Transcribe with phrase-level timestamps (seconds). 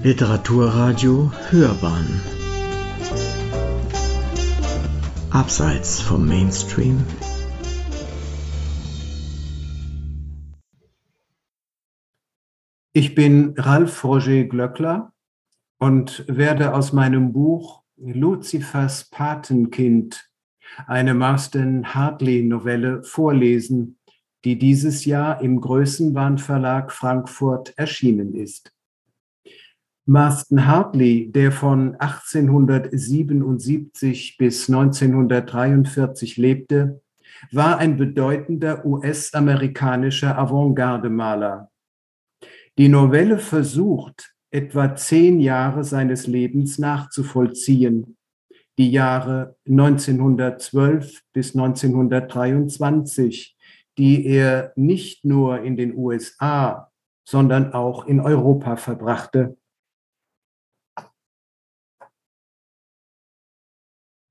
[0.00, 2.20] Literaturradio Hörbahn
[5.30, 7.04] Abseits vom Mainstream
[12.92, 15.12] Ich bin Ralf Roger Glöckler
[15.80, 20.30] und werde aus meinem Buch Luzifers Patenkind
[20.86, 23.98] eine Marston Hartley-Novelle vorlesen,
[24.44, 28.77] die dieses Jahr im Größenwahn Verlag Frankfurt erschienen ist.
[30.08, 37.02] Marston Hartley, der von 1877 bis 1943 lebte,
[37.52, 41.70] war ein bedeutender US-amerikanischer Avantgarde-Maler.
[42.78, 48.16] Die Novelle versucht, etwa zehn Jahre seines Lebens nachzuvollziehen,
[48.78, 53.58] die Jahre 1912 bis 1923,
[53.98, 56.90] die er nicht nur in den USA,
[57.28, 59.58] sondern auch in Europa verbrachte.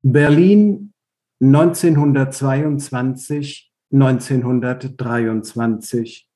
[0.09, 0.93] Berlin
[1.41, 6.29] 1922, 1923.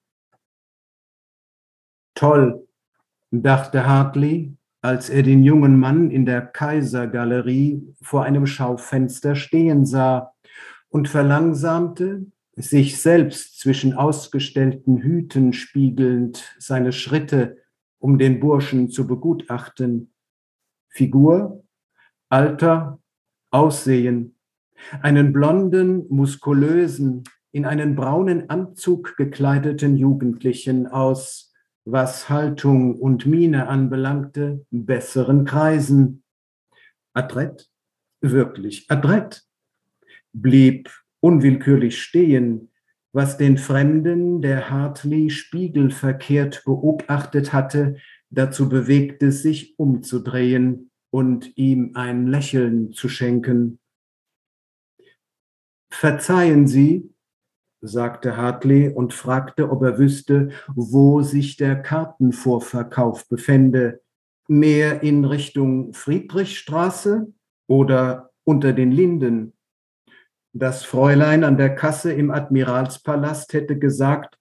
[2.13, 2.67] Toll,
[3.31, 10.33] dachte Hartley, als er den jungen Mann in der Kaisergalerie vor einem Schaufenster stehen sah
[10.89, 12.25] und verlangsamte,
[12.57, 17.55] sich selbst zwischen ausgestellten Hüten spiegelnd, seine Schritte,
[17.99, 20.11] um den Burschen zu begutachten.
[20.89, 21.63] Figur,
[22.27, 23.00] Alter,
[23.51, 24.35] Aussehen.
[25.01, 34.65] Einen blonden, muskulösen, in einen braunen Anzug gekleideten Jugendlichen aus, was Haltung und Miene anbelangte,
[34.71, 36.23] besseren Kreisen.
[37.13, 37.69] Adrett,
[38.21, 39.43] wirklich adrett,
[40.31, 42.69] blieb unwillkürlich stehen,
[43.11, 47.97] was den Fremden, der Hartley spiegelverkehrt beobachtet hatte,
[48.29, 53.79] dazu bewegte, sich umzudrehen und ihm ein Lächeln zu schenken.
[55.91, 57.13] Verzeihen Sie,
[57.81, 64.01] sagte Hartley und fragte, ob er wüsste, wo sich der Kartenvorverkauf befände,
[64.47, 67.33] mehr in Richtung Friedrichstraße
[67.67, 69.53] oder unter den Linden.
[70.53, 74.37] Das Fräulein an der Kasse im Admiralspalast hätte gesagt,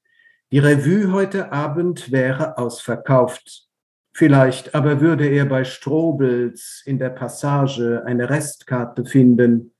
[0.53, 3.70] die Revue heute Abend wäre ausverkauft.
[4.21, 9.73] Vielleicht aber würde er bei Strobels in der Passage eine Restkarte finden.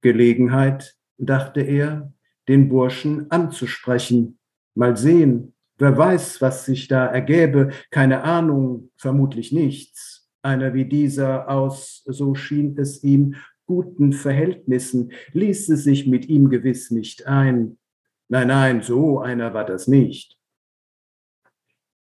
[0.00, 2.12] Gelegenheit, dachte er,
[2.48, 4.40] den Burschen anzusprechen.
[4.74, 7.70] Mal sehen, wer weiß, was sich da ergäbe.
[7.92, 10.28] Keine Ahnung, vermutlich nichts.
[10.42, 16.90] Einer wie dieser aus, so schien es ihm, guten Verhältnissen ließe sich mit ihm gewiss
[16.90, 17.78] nicht ein.
[18.26, 20.37] Nein, nein, so einer war das nicht.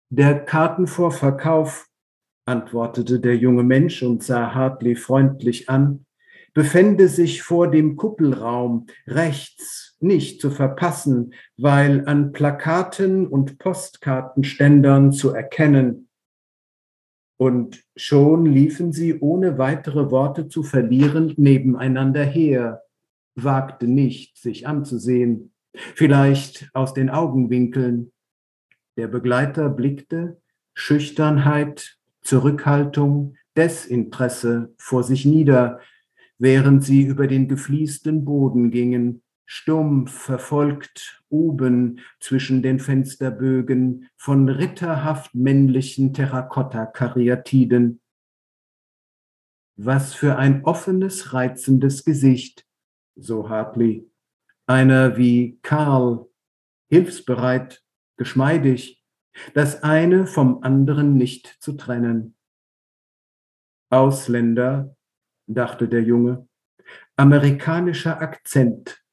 [0.09, 1.87] Der Kartenvorverkauf,
[2.45, 6.05] antwortete der junge Mensch und sah Hartley freundlich an,
[6.53, 15.31] befände sich vor dem Kuppelraum rechts nicht zu verpassen, weil an Plakaten und Postkartenständern zu
[15.31, 16.07] erkennen.
[17.37, 22.83] Und schon liefen sie ohne weitere Worte zu verlieren nebeneinander her,
[23.35, 28.13] wagte nicht, sich anzusehen, vielleicht aus den Augenwinkeln,
[28.97, 30.41] der Begleiter blickte
[30.73, 35.79] Schüchternheit, Zurückhaltung, Desinteresse vor sich nieder,
[36.37, 45.35] während sie über den gefliesten Boden gingen, stumpf verfolgt oben zwischen den Fensterbögen von ritterhaft
[45.35, 48.01] männlichen Terrakotta-Karyatiden.
[49.77, 52.65] Was für ein offenes, reizendes Gesicht,
[53.15, 54.09] so Hartley.
[54.65, 56.25] Einer wie Karl,
[56.87, 57.84] hilfsbereit,
[58.17, 59.03] geschmeidig,
[59.53, 62.35] das eine vom anderen nicht zu trennen.
[63.89, 64.95] Ausländer,
[65.47, 66.47] dachte der Junge,
[67.15, 69.03] amerikanischer Akzent,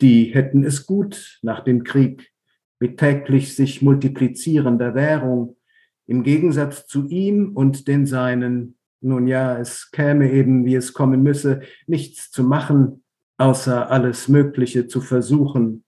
[0.00, 2.32] die hätten es gut nach dem Krieg
[2.80, 5.56] mit täglich sich multiplizierender Währung,
[6.06, 8.76] im Gegensatz zu ihm und den Seinen.
[9.00, 13.04] Nun ja, es käme eben, wie es kommen müsse, nichts zu machen,
[13.36, 15.84] außer alles Mögliche zu versuchen,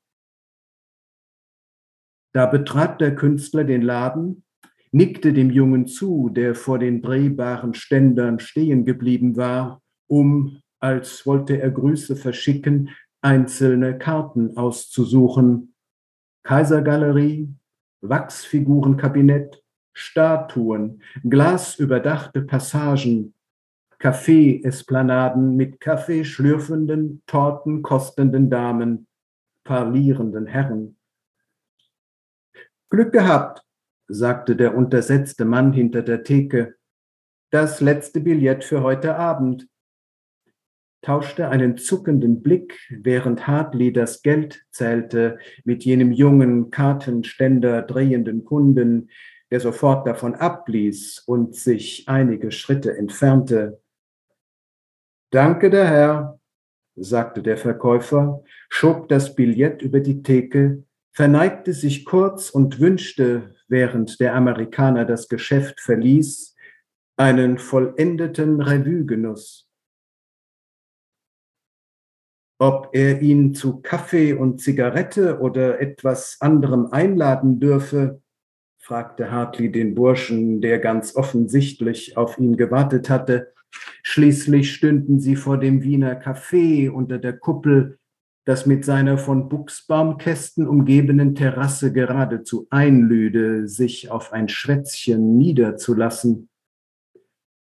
[2.34, 4.44] da betrat der Künstler den Laden,
[4.90, 11.60] nickte dem Jungen zu, der vor den drehbaren Ständern stehen geblieben war, um, als wollte
[11.60, 12.90] er Grüße verschicken,
[13.22, 15.74] einzelne Karten auszusuchen.
[16.42, 17.48] Kaisergalerie,
[18.02, 19.62] Wachsfigurenkabinett,
[19.94, 23.32] Statuen, glasüberdachte Passagen,
[24.00, 29.06] Kaffeeesplanaden mit Kaffee schlürfenden, Torten kostenden Damen,
[29.62, 30.96] parlierenden Herren.
[32.94, 33.64] Glück gehabt,
[34.06, 36.76] sagte der untersetzte Mann hinter der Theke.
[37.50, 39.68] Das letzte Billett für heute Abend
[41.02, 49.10] tauschte einen zuckenden Blick, während Hartley das Geld zählte, mit jenem jungen Kartenständer drehenden Kunden,
[49.50, 53.82] der sofort davon abließ und sich einige Schritte entfernte.
[55.30, 56.40] Danke, der Herr,
[56.94, 60.83] sagte der Verkäufer, schob das Billett über die Theke,
[61.14, 66.56] verneigte sich kurz und wünschte, während der Amerikaner das Geschäft verließ,
[67.16, 69.70] einen vollendeten Revue-Genuss.
[72.58, 78.20] Ob er ihn zu Kaffee und Zigarette oder etwas anderem einladen dürfe,
[78.78, 83.52] fragte Hartley den Burschen, der ganz offensichtlich auf ihn gewartet hatte.
[84.02, 87.98] Schließlich stünden sie vor dem Wiener Café unter der Kuppel,
[88.44, 96.48] das mit seiner von Buchsbaumkästen umgebenen Terrasse geradezu einlüde, sich auf ein Schwätzchen niederzulassen.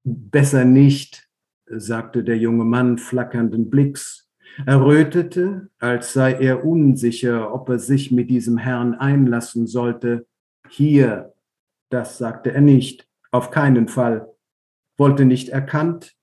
[0.04, 1.30] Besser nicht,
[1.68, 4.24] sagte der junge Mann flackernden Blicks
[4.66, 10.28] er rötete, als sei er unsicher, ob er sich mit diesem Herrn einlassen sollte.
[10.70, 11.34] Hier,
[11.90, 14.32] das sagte er nicht, auf keinen Fall,
[14.98, 16.16] wollte nicht erkannt,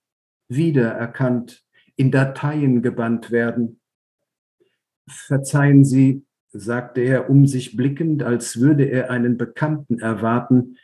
[0.48, 1.64] wiedererkannt,
[1.96, 3.79] in Dateien gebannt werden.
[5.10, 10.76] Verzeihen Sie, sagte er um sich blickend, als würde er einen Bekannten erwarten,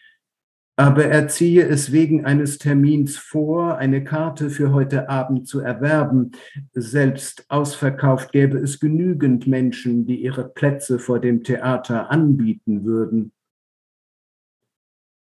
[0.79, 6.33] aber er ziehe es wegen eines Termins vor, eine Karte für heute Abend zu erwerben.
[6.73, 13.33] Selbst ausverkauft gäbe es genügend Menschen, die ihre Plätze vor dem Theater anbieten würden.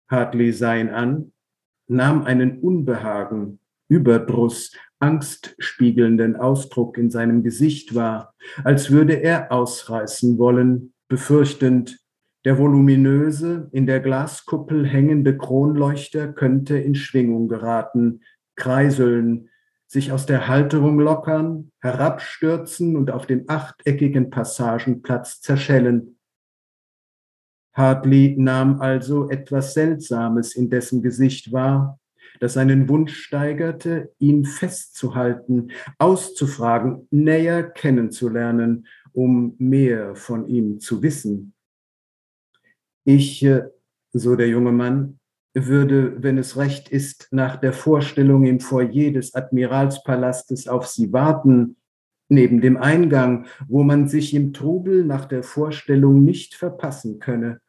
[0.08, 1.34] Hartley sah ihn an,
[1.88, 10.94] nahm einen Unbehagen, Überdruss, angstspiegelnden Ausdruck in seinem Gesicht wahr, als würde er ausreißen wollen,
[11.08, 12.00] befürchtend,
[12.46, 18.22] der voluminöse, in der Glaskuppel hängende Kronleuchter könnte in Schwingung geraten,
[18.56, 19.50] kreiseln,
[19.88, 26.20] sich aus der Halterung lockern, herabstürzen und auf dem achteckigen Passagenplatz zerschellen.
[27.74, 31.99] Hartley nahm also etwas Seltsames in dessen Gesicht wahr,
[32.40, 41.54] das seinen Wunsch steigerte, ihn festzuhalten, auszufragen, näher kennenzulernen, um mehr von ihm zu wissen.
[43.04, 43.64] Ich, äh,
[44.14, 45.20] so der junge Mann,
[45.54, 51.76] würde, wenn es recht ist, nach der Vorstellung im Foyer des Admiralspalastes auf Sie warten,
[52.30, 57.60] neben dem Eingang, wo man sich im Trubel nach der Vorstellung nicht verpassen könne.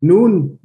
[0.00, 0.58] Nun,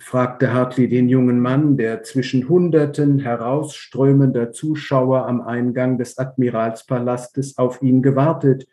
[0.00, 7.82] fragte Hartley den jungen Mann, der zwischen Hunderten herausströmender Zuschauer am Eingang des Admiralspalastes auf
[7.82, 8.66] ihn gewartet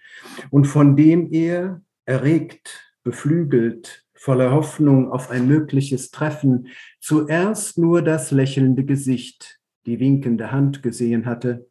[0.50, 6.68] und von dem er, erregt, beflügelt, voller Hoffnung auf ein mögliches Treffen,
[7.00, 11.68] zuerst nur das lächelnde Gesicht, die winkende Hand gesehen hatte.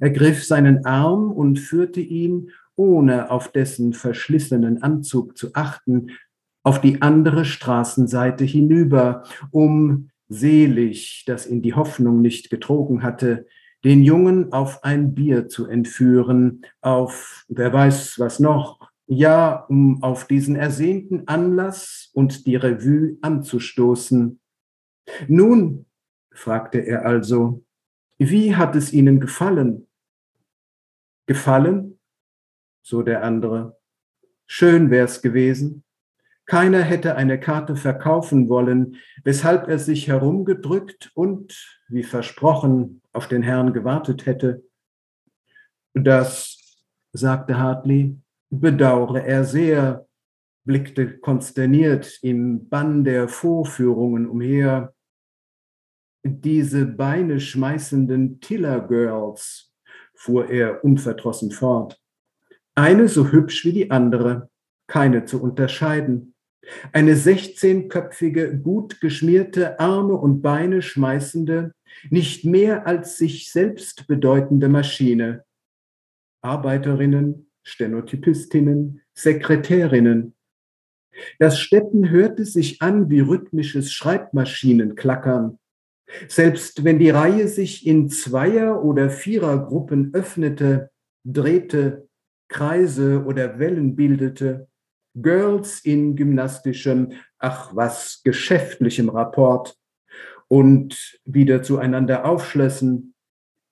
[0.00, 6.10] Er griff seinen Arm und führte ihn, ohne auf dessen verschlissenen Anzug zu achten,
[6.62, 13.46] auf die andere Straßenseite hinüber, um selig, das in die Hoffnung nicht getrogen hatte,
[13.84, 20.26] den Jungen auf ein Bier zu entführen, auf wer weiß was noch, ja, um auf
[20.26, 24.40] diesen ersehnten Anlass und die Revue anzustoßen.
[25.26, 25.86] Nun,
[26.32, 27.64] fragte er also,
[28.18, 29.88] wie hat es Ihnen gefallen?
[31.26, 31.98] Gefallen?
[32.82, 33.78] so der andere.
[34.46, 35.84] Schön wär's gewesen.
[36.52, 43.42] Keiner hätte eine Karte verkaufen wollen, weshalb er sich herumgedrückt und, wie versprochen, auf den
[43.42, 44.62] Herrn gewartet hätte.
[45.94, 48.18] Das, sagte Hartley,
[48.50, 50.06] bedauere er sehr,
[50.64, 54.92] blickte konsterniert im Bann der Vorführungen umher.
[56.22, 59.72] Diese Beine schmeißenden Tiller Girls,
[60.14, 61.98] fuhr er unverdrossen fort.
[62.74, 64.50] Eine so hübsch wie die andere,
[64.86, 66.31] keine zu unterscheiden.
[66.92, 71.72] Eine sechzehnköpfige, gut geschmierte, Arme und Beine schmeißende,
[72.10, 75.44] nicht mehr als sich selbst bedeutende Maschine.
[76.40, 80.34] Arbeiterinnen, Stenotypistinnen, Sekretärinnen.
[81.38, 85.58] Das Steppen hörte sich an wie rhythmisches Schreibmaschinenklackern.
[86.28, 90.90] Selbst wenn die Reihe sich in Zweier- oder Vierergruppen öffnete,
[91.24, 92.08] drehte,
[92.48, 94.68] Kreise oder Wellen bildete,
[95.14, 99.76] Girls in gymnastischem, ach was, geschäftlichem Rapport.
[100.48, 103.12] Und wieder zueinander aufschlössen,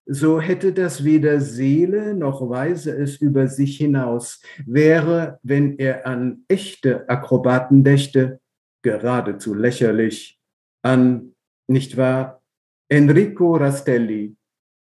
[0.07, 6.45] so hätte das weder Seele noch weise es über sich hinaus, wäre, wenn er an
[6.49, 8.41] echte Akrobaten dächte,
[8.83, 10.41] geradezu lächerlich,
[10.83, 11.35] an,
[11.69, 12.43] nicht wahr,
[12.89, 14.37] Enrico Rastelli,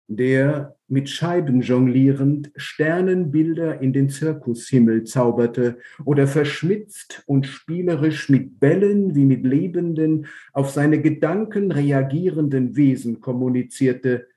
[0.08, 9.16] der mit Scheiben jonglierend Sternenbilder in den Zirkushimmel zauberte oder verschmitzt und spielerisch mit Bällen
[9.16, 14.28] wie mit lebenden, auf seine Gedanken reagierenden Wesen kommunizierte,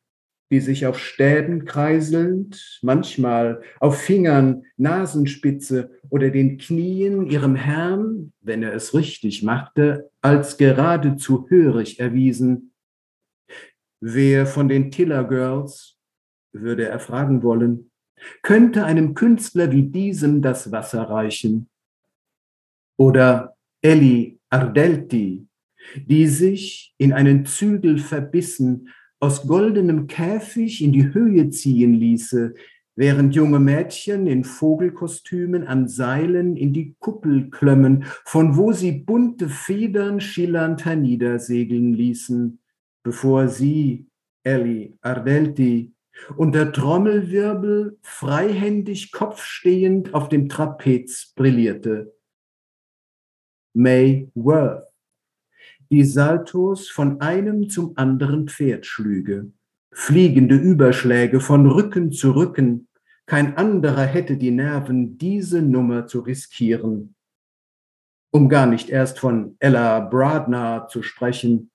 [0.50, 8.62] die sich auf Stäben kreiselnd, manchmal auf Fingern, Nasenspitze oder den Knien ihrem Herrn, wenn
[8.62, 12.72] er es richtig machte, als geradezu hörig erwiesen.
[14.00, 15.95] Wer von den Tiller Girls,
[16.60, 17.90] würde er fragen wollen,
[18.42, 21.68] könnte einem Künstler wie diesem das Wasser reichen?
[22.96, 25.46] Oder Ellie Ardelti,
[25.96, 28.88] die sich in einen Zügel verbissen,
[29.20, 32.54] aus goldenem Käfig in die Höhe ziehen ließe,
[32.96, 39.48] während junge Mädchen in Vogelkostümen an Seilen in die Kuppel klömmen, von wo sie bunte
[39.48, 42.58] Federn schillernd herniedersegeln ließen,
[43.02, 44.06] bevor sie,
[44.42, 45.92] Ellie Ardelti,
[46.36, 52.14] unter Trommelwirbel freihändig kopfstehend auf dem Trapez brillierte.
[53.74, 54.86] May Worth
[55.90, 59.52] die Saltos von einem zum anderen Pferd schlüge,
[59.92, 62.88] fliegende Überschläge von Rücken zu Rücken,
[63.26, 67.14] kein anderer hätte die Nerven, diese Nummer zu riskieren.
[68.32, 71.70] Um gar nicht erst von Ella Bradner zu sprechen,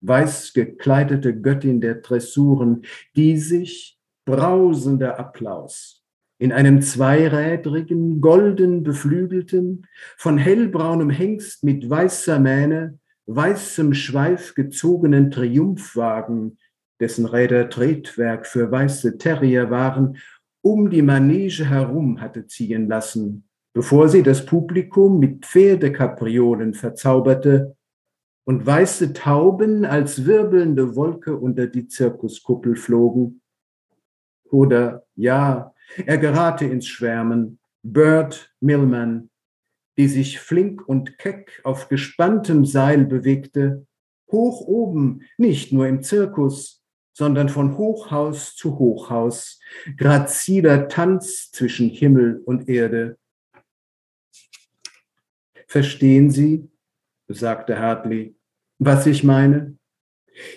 [0.00, 2.82] weiß gekleidete Göttin der Dressuren,
[3.14, 6.02] die sich brausender Applaus
[6.38, 9.86] in einem zweirädrigen, golden beflügelten,
[10.16, 16.58] von hellbraunem Hengst mit weißer Mähne weißem Schweif gezogenen Triumphwagen,
[17.00, 20.18] dessen Räder Tretwerk für weiße Terrier waren,
[20.62, 27.76] um die Manege herum hatte ziehen lassen, bevor sie das Publikum mit Pferdekapriolen verzauberte
[28.46, 33.42] und weiße Tauben als wirbelnde Wolke unter die Zirkuskuppel flogen.
[34.50, 35.74] Oder ja,
[36.06, 37.58] er gerate ins Schwärmen.
[37.82, 39.30] Bert Millman,
[39.98, 43.86] die sich flink und keck auf gespanntem Seil bewegte,
[44.30, 49.58] hoch oben, nicht nur im Zirkus, sondern von Hochhaus zu Hochhaus,
[49.96, 53.18] graziler Tanz zwischen Himmel und Erde.
[55.66, 56.68] Verstehen Sie,
[57.28, 58.35] sagte Hartley,
[58.78, 59.76] was ich meine?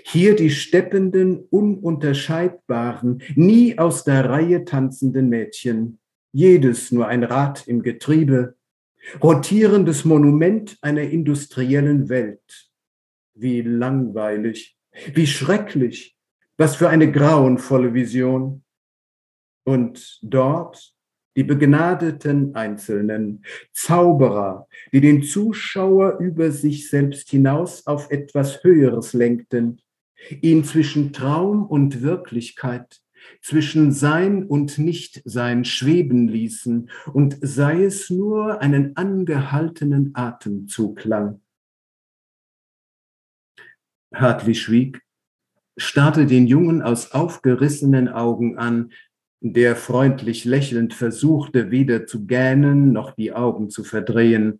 [0.03, 5.99] Hier die steppenden, ununterscheidbaren, nie aus der Reihe tanzenden Mädchen,
[6.33, 8.55] jedes nur ein Rad im Getriebe,
[9.23, 12.69] Rotierendes Monument einer industriellen Welt.
[13.33, 14.77] Wie langweilig,
[15.13, 16.17] wie schrecklich,
[16.57, 18.63] was für eine grauenvolle Vision.
[19.63, 20.93] Und dort
[21.35, 29.81] die begnadeten Einzelnen, Zauberer, die den Zuschauer über sich selbst hinaus auf etwas Höheres lenkten,
[30.41, 33.01] ihn zwischen Traum und Wirklichkeit
[33.41, 41.41] zwischen Sein und Nichtsein schweben ließen und sei es nur einen angehaltenen Atemzug lang.
[44.13, 45.01] Hartley schwieg,
[45.77, 48.91] starrte den Jungen aus aufgerissenen Augen an,
[49.41, 54.59] der freundlich lächelnd versuchte, weder zu gähnen noch die Augen zu verdrehen,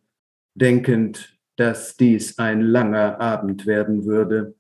[0.56, 4.56] denkend, dass dies ein langer Abend werden würde.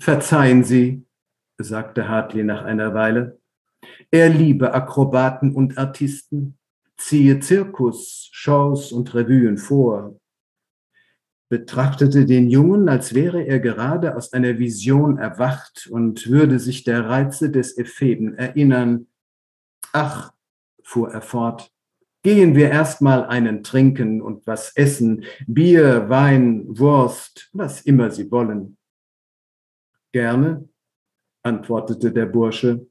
[0.00, 1.04] Verzeihen Sie,
[1.58, 3.38] sagte Hartley nach einer Weile.
[4.10, 6.58] Er liebe Akrobaten und Artisten,
[6.96, 10.19] ziehe Zirkus, Shows und Revuen vor,
[11.50, 17.06] betrachtete den Jungen, als wäre er gerade aus einer Vision erwacht und würde sich der
[17.06, 19.08] Reize des Epheben erinnern.
[19.92, 20.32] Ach,
[20.84, 21.72] fuhr er fort,
[22.22, 28.78] gehen wir erstmal einen trinken und was essen, Bier, Wein, Wurst, was immer Sie wollen.
[30.12, 30.68] Gerne,
[31.42, 32.86] antwortete der Bursche.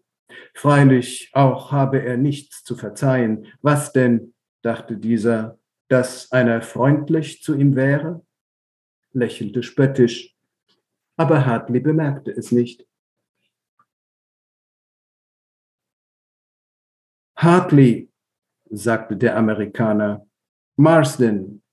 [0.54, 3.48] Freilich auch habe er nichts zu verzeihen.
[3.62, 8.22] Was denn, dachte dieser, dass einer freundlich zu ihm wäre?
[9.14, 10.36] Lächelte spöttisch,
[11.18, 12.88] aber Hartley bemerkte es nicht.
[17.36, 18.12] Hartley,
[18.70, 20.28] sagte der Amerikaner,
[20.76, 21.64] Marsden,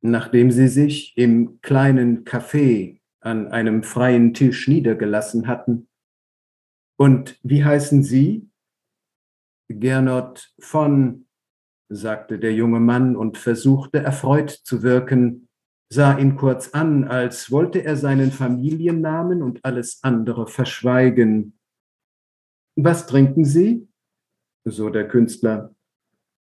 [0.00, 5.88] nachdem sie sich im kleinen Café an einem freien Tisch niedergelassen hatten,
[6.98, 8.50] und wie heißen Sie?
[9.68, 11.26] Gernot von,
[11.88, 15.47] sagte der junge Mann und versuchte erfreut zu wirken,
[15.90, 21.58] sah ihn kurz an, als wollte er seinen Familiennamen und alles andere verschweigen.
[22.76, 23.88] Was trinken Sie?
[24.70, 25.74] so der Künstler.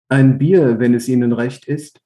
[0.10, 2.02] Ein Bier, wenn es Ihnen recht ist.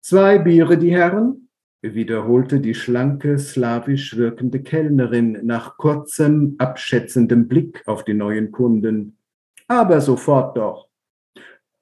[0.00, 1.48] Zwei Biere, die Herren,
[1.82, 9.18] wiederholte die schlanke, slawisch wirkende Kellnerin nach kurzem, abschätzendem Blick auf die neuen Kunden.
[9.66, 10.88] Aber sofort doch.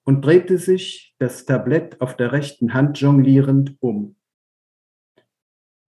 [0.04, 4.16] Und drehte sich, das Tablett auf der rechten Hand jonglierend, um.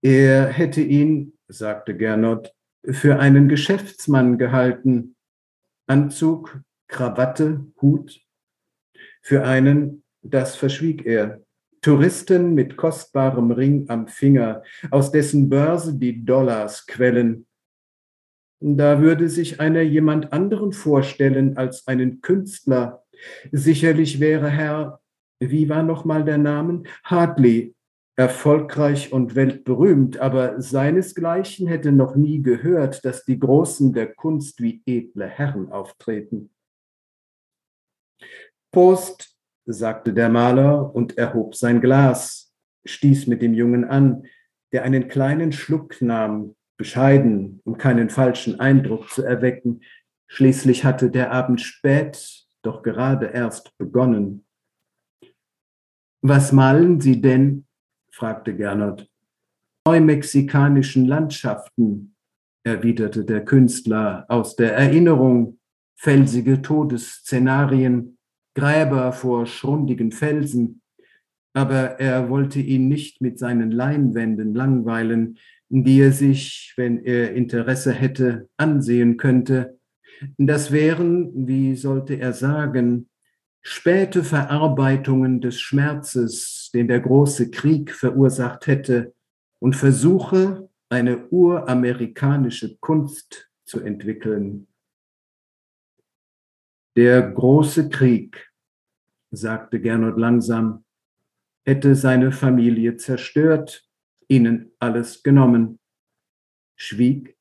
[0.02, 2.52] Er hätte ihn, sagte Gernot,
[2.84, 5.16] für einen Geschäftsmann gehalten.
[5.86, 8.20] Anzug, Krawatte, Hut.
[9.22, 11.42] Für einen, das verschwieg er,
[11.82, 17.46] Touristen mit kostbarem Ring am Finger, aus dessen Börse die Dollars quellen.
[18.60, 23.04] Da würde sich einer jemand anderen vorstellen als einen Künstler.
[23.52, 25.00] Sicherlich wäre Herr,
[25.40, 26.82] wie war nochmal der Name?
[27.04, 27.74] Hartley,
[28.18, 34.82] erfolgreich und weltberühmt, aber seinesgleichen hätte noch nie gehört, dass die Großen der Kunst wie
[34.86, 36.50] edle Herren auftreten.
[38.72, 42.52] Prost, sagte der Maler und erhob sein Glas,
[42.84, 44.26] stieß mit dem Jungen an,
[44.72, 49.82] der einen kleinen Schluck nahm, bescheiden, um keinen falschen Eindruck zu erwecken.
[50.26, 54.44] Schließlich hatte der Abend spät, doch gerade erst begonnen.
[56.20, 57.67] Was malen Sie denn?
[58.18, 59.08] Fragte Gernot.
[59.86, 62.16] Neumexikanischen Landschaften,
[62.64, 65.58] erwiderte der Künstler aus der Erinnerung,
[65.94, 68.18] felsige Todesszenarien,
[68.54, 70.82] Gräber vor schrundigen Felsen,
[71.54, 77.92] aber er wollte ihn nicht mit seinen Leinwänden langweilen, die er sich, wenn er Interesse
[77.92, 79.78] hätte, ansehen könnte.
[80.36, 83.08] Das wären, wie sollte er sagen,
[83.62, 89.14] späte Verarbeitungen des Schmerzes, den der große Krieg verursacht hätte,
[89.60, 94.68] und Versuche, eine uramerikanische Kunst zu entwickeln.
[96.96, 98.50] Der große Krieg
[99.30, 100.84] sagte Gernot langsam,
[101.64, 103.86] hätte seine Familie zerstört,
[104.26, 105.78] ihnen alles genommen.
[106.76, 107.36] Schwieg,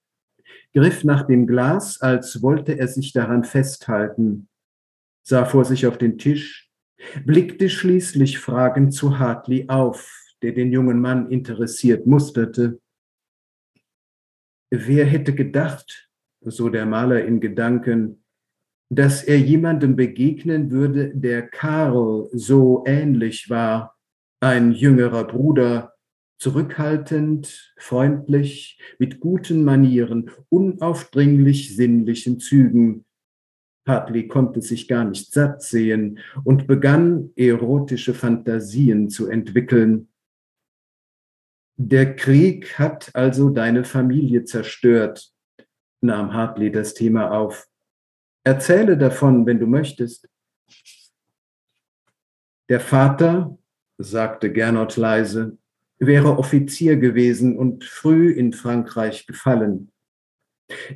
[0.74, 4.50] griff nach dem Glas, als wollte er sich daran festhalten,
[5.24, 6.67] sah vor sich auf den Tisch,
[7.26, 12.80] blickte schließlich fragend zu Hartley auf, der den jungen Mann interessiert musterte.
[14.70, 16.10] Wer hätte gedacht,
[16.42, 18.24] so der Maler in Gedanken,
[18.90, 23.98] dass er jemandem begegnen würde, der Karl so ähnlich war,
[24.40, 25.94] ein jüngerer Bruder,
[26.40, 33.07] zurückhaltend, freundlich, mit guten Manieren, unaufdringlich sinnlichen Zügen.
[33.88, 40.10] Hartley konnte sich gar nicht satt sehen und begann erotische Fantasien zu entwickeln.
[41.78, 45.32] Der Krieg hat also deine Familie zerstört,
[46.02, 47.68] nahm Hartley das Thema auf.
[48.44, 50.28] Erzähle davon, wenn du möchtest.
[52.70, 53.58] Der Vater,
[53.98, 55.58] sagte Gernot leise,
[56.00, 59.92] wäre Offizier gewesen und früh in Frankreich gefallen.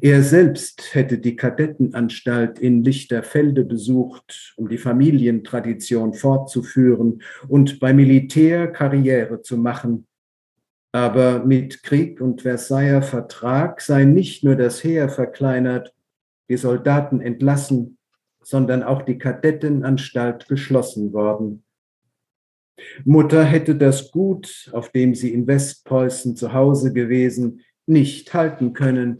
[0.01, 8.67] Er selbst hätte die Kadettenanstalt in Lichterfelde besucht, um die Familientradition fortzuführen und beim Militär
[8.67, 10.07] Karriere zu machen.
[10.91, 15.93] Aber mit Krieg und Versailler Vertrag sei nicht nur das Heer verkleinert,
[16.49, 17.97] die Soldaten entlassen,
[18.43, 21.63] sondern auch die Kadettenanstalt geschlossen worden.
[23.05, 29.19] Mutter hätte das Gut, auf dem sie in Westpreußen zu Hause gewesen, nicht halten können,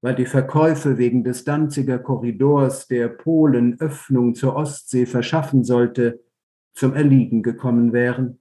[0.00, 6.20] weil die Verkäufe wegen des Danziger Korridors, der Polen Öffnung zur Ostsee verschaffen sollte,
[6.74, 8.38] zum Erliegen gekommen wären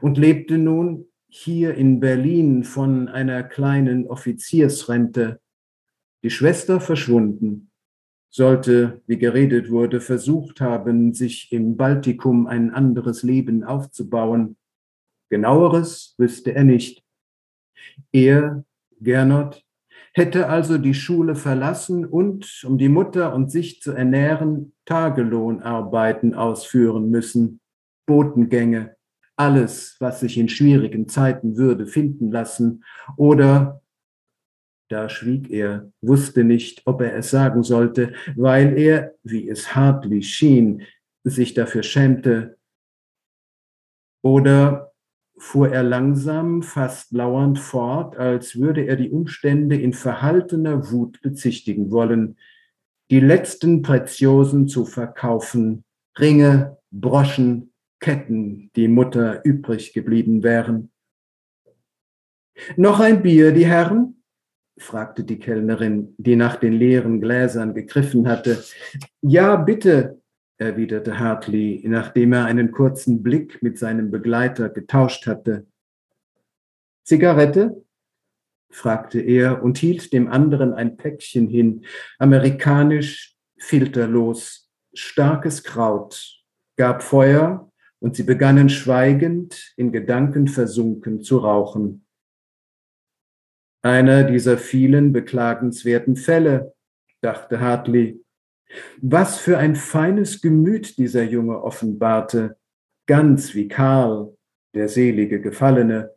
[0.00, 5.40] und lebte nun hier in Berlin von einer kleinen Offiziersrente
[6.22, 7.70] die Schwester verschwunden,
[8.30, 14.56] sollte, wie geredet wurde, versucht haben, sich im Baltikum ein anderes Leben aufzubauen.
[15.28, 17.04] Genaueres wüsste er nicht.
[18.10, 18.64] Er,
[19.00, 19.64] Gernot,
[20.18, 27.10] hätte also die Schule verlassen und, um die Mutter und sich zu ernähren, Tagelohnarbeiten ausführen
[27.10, 27.60] müssen,
[28.06, 28.96] Botengänge,
[29.36, 32.84] alles, was sich in schwierigen Zeiten würde finden lassen,
[33.16, 33.80] oder
[34.90, 40.22] da schwieg er, wusste nicht, ob er es sagen sollte, weil er, wie es Hartley
[40.22, 40.82] schien,
[41.24, 42.56] sich dafür schämte.
[44.22, 44.87] Oder
[45.38, 51.90] fuhr er langsam, fast lauernd fort, als würde er die Umstände in verhaltener Wut bezichtigen
[51.90, 52.36] wollen,
[53.10, 55.84] die letzten Preziosen zu verkaufen,
[56.18, 60.90] Ringe, Broschen, Ketten, die Mutter übrig geblieben wären.
[62.76, 64.22] Noch ein Bier, die Herren?
[64.76, 68.62] fragte die Kellnerin, die nach den leeren Gläsern gegriffen hatte.
[69.20, 70.20] Ja, bitte,
[70.58, 75.66] erwiderte Hartley, nachdem er einen kurzen Blick mit seinem Begleiter getauscht hatte.
[77.04, 77.84] Zigarette?
[78.70, 81.86] fragte er und hielt dem anderen ein Päckchen hin,
[82.18, 86.42] amerikanisch, filterlos, starkes Kraut,
[86.76, 92.04] gab Feuer und sie begannen schweigend, in Gedanken versunken zu rauchen.
[93.82, 96.74] Einer dieser vielen beklagenswerten Fälle,
[97.20, 98.22] dachte Hartley.
[99.00, 102.56] Was für ein feines Gemüt dieser Junge offenbarte,
[103.06, 104.36] ganz wie Karl,
[104.74, 106.14] der selige Gefallene,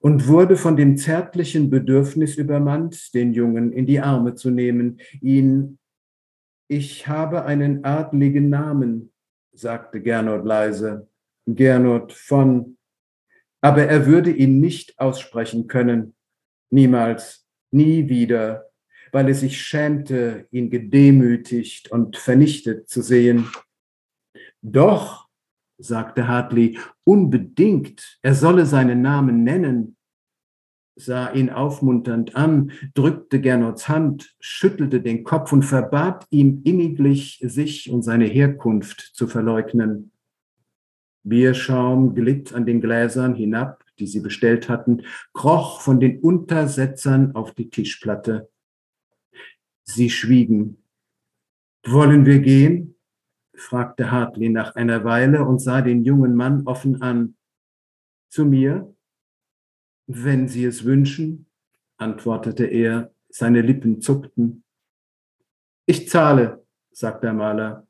[0.00, 5.78] und wurde von dem zärtlichen Bedürfnis übermannt, den Jungen in die Arme zu nehmen, ihn
[6.68, 9.12] Ich habe einen adligen Namen,
[9.52, 11.08] sagte Gernot leise,
[11.46, 12.78] Gernot von,
[13.60, 16.14] aber er würde ihn nicht aussprechen können,
[16.70, 18.69] niemals, nie wieder,
[19.12, 23.50] weil er sich schämte, ihn gedemütigt und vernichtet zu sehen.
[24.62, 25.28] Doch,
[25.78, 29.96] sagte Hartley, unbedingt, er solle seinen Namen nennen,
[30.96, 37.90] sah ihn aufmunternd an, drückte Gernots Hand, schüttelte den Kopf und verbat ihm inniglich, sich
[37.90, 40.12] und seine Herkunft zu verleugnen.
[41.22, 47.52] Bierschaum glitt an den Gläsern hinab, die sie bestellt hatten, kroch von den Untersetzern auf
[47.52, 48.48] die Tischplatte.
[49.84, 50.82] Sie schwiegen.
[51.84, 52.96] Wollen wir gehen?
[53.54, 57.36] fragte Hartley nach einer Weile und sah den jungen Mann offen an.
[58.28, 58.94] Zu mir?
[60.06, 61.46] Wenn Sie es wünschen,
[61.98, 64.64] antwortete er, seine Lippen zuckten.
[65.86, 67.86] Ich zahle, sagte der Maler.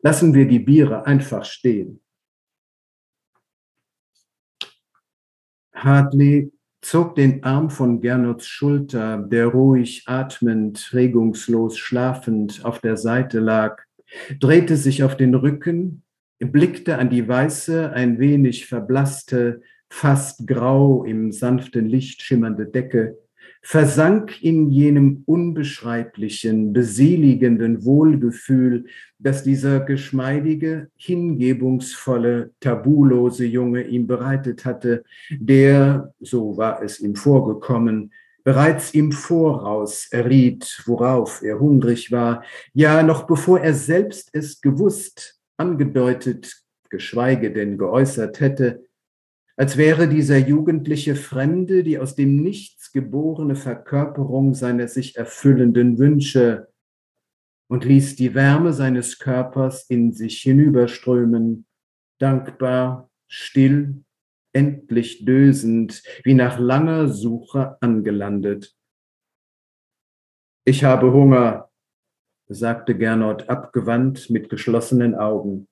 [0.00, 2.02] Lassen wir die Biere einfach stehen.
[5.72, 13.40] Hartley zog den Arm von Gernots Schulter, der ruhig atmend, regungslos schlafend auf der Seite
[13.40, 13.82] lag,
[14.40, 16.02] drehte sich auf den Rücken,
[16.38, 23.16] blickte an die weiße, ein wenig verblasste, fast grau im sanften Licht schimmernde Decke,
[23.66, 28.84] versank in jenem unbeschreiblichen, beseligenden Wohlgefühl,
[29.18, 38.12] das dieser geschmeidige, hingebungsvolle, tabulose Junge ihm bereitet hatte, der, so war es ihm vorgekommen,
[38.44, 45.40] bereits im Voraus erriet, worauf er hungrig war, ja noch bevor er selbst es gewusst,
[45.56, 48.84] angedeutet, geschweige denn geäußert hätte,
[49.56, 56.68] als wäre dieser jugendliche Fremde die aus dem Nichts geborene Verkörperung seiner sich erfüllenden Wünsche
[57.68, 61.66] und ließ die Wärme seines Körpers in sich hinüberströmen,
[62.18, 64.02] dankbar, still,
[64.54, 68.74] endlich dösend, wie nach langer Suche angelandet.
[70.64, 71.68] Ich habe Hunger,
[72.48, 75.68] sagte Gernot abgewandt mit geschlossenen Augen.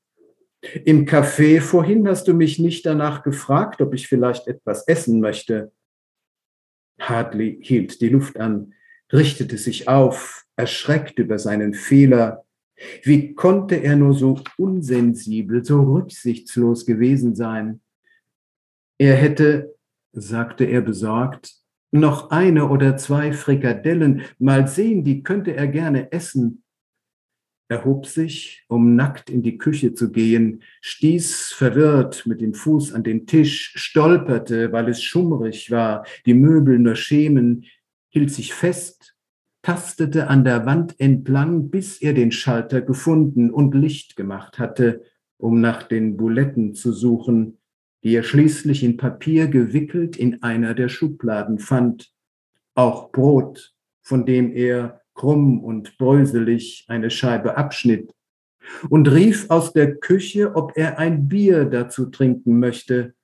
[0.84, 5.72] Im Café vorhin hast du mich nicht danach gefragt, ob ich vielleicht etwas essen möchte.
[6.98, 8.74] Hartley hielt die Luft an,
[9.12, 12.44] richtete sich auf, erschreckt über seinen Fehler.
[13.02, 17.80] Wie konnte er nur so unsensibel, so rücksichtslos gewesen sein?
[18.98, 19.74] Er hätte,
[20.12, 21.54] sagte er besorgt,
[21.92, 26.63] noch eine oder zwei Frikadellen, mal sehen, die könnte er gerne essen
[27.74, 33.02] erhob sich, um nackt in die Küche zu gehen, stieß verwirrt mit dem Fuß an
[33.02, 37.64] den Tisch, stolperte, weil es schummrig war, die Möbel nur schemen,
[38.10, 39.16] hielt sich fest,
[39.62, 45.02] tastete an der Wand entlang, bis er den Schalter gefunden und Licht gemacht hatte,
[45.36, 47.58] um nach den Buletten zu suchen,
[48.04, 52.12] die er schließlich in Papier gewickelt in einer der Schubladen fand.
[52.74, 58.12] Auch Brot, von dem er krumm und bröselig eine Scheibe abschnitt
[58.88, 63.14] und rief aus der Küche, ob er ein Bier dazu trinken möchte.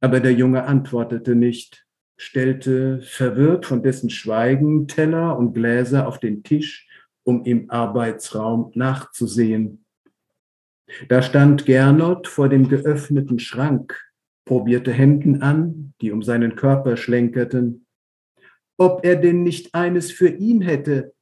[0.00, 6.42] Aber der Junge antwortete nicht, stellte verwirrt von dessen Schweigen Teller und Gläser auf den
[6.42, 6.88] Tisch,
[7.24, 9.84] um im Arbeitsraum nachzusehen.
[11.08, 13.98] Da stand Gernot vor dem geöffneten Schrank,
[14.44, 17.86] probierte Hemden an, die um seinen Körper schlenkerten,
[18.82, 21.14] ob er denn nicht eines für ihn hätte,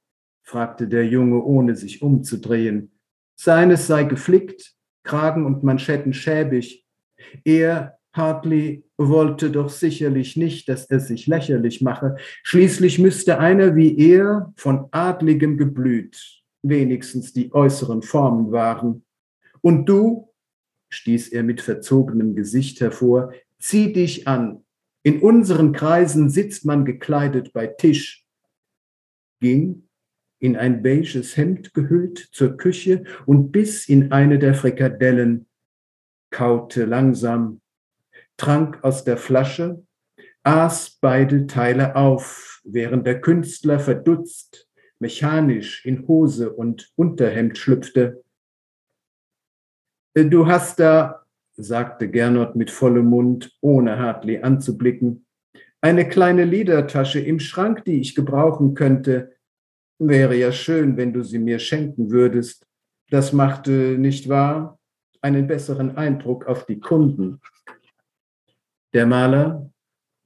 [0.43, 2.91] fragte der Junge, ohne sich umzudrehen.
[3.37, 4.73] Seines sei geflickt,
[5.05, 6.87] Kragen und Manschetten schäbig.
[7.45, 12.17] Er, Hartley, wollte doch sicherlich nicht, dass er sich lächerlich mache.
[12.43, 19.05] Schließlich müsste einer wie er von adligem Geblüt wenigstens die äußeren Formen wahren.
[19.61, 20.33] Und du,
[20.89, 24.65] stieß er mit verzogenem Gesicht hervor, zieh dich an,
[25.03, 28.25] in unseren Kreisen sitzt man gekleidet bei Tisch.
[29.41, 29.89] ging,
[30.39, 35.47] in ein beiges Hemd gehüllt, zur Küche und biss in eine der Frikadellen,
[36.31, 37.61] kaute langsam,
[38.37, 39.83] trank aus der Flasche,
[40.43, 48.23] aß beide Teile auf, während der Künstler verdutzt, mechanisch in Hose und Unterhemd schlüpfte.
[50.15, 51.20] Du hast da,
[51.63, 55.27] sagte Gernot mit vollem Mund, ohne Hartley anzublicken,
[55.81, 59.33] eine kleine Ledertasche im Schrank, die ich gebrauchen könnte.
[59.99, 62.67] Wäre ja schön, wenn du sie mir schenken würdest.
[63.09, 64.79] Das machte, nicht wahr,
[65.23, 67.41] einen besseren Eindruck auf die Kunden.
[68.93, 69.71] Der Maler,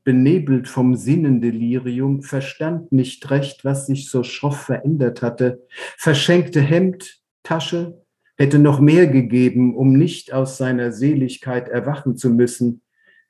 [0.05, 8.04] benebelt vom Sinnendelirium, verstand nicht recht, was sich so schroff verändert hatte, verschenkte Hemd, Tasche,
[8.37, 12.83] hätte noch mehr gegeben, um nicht aus seiner Seligkeit erwachen zu müssen,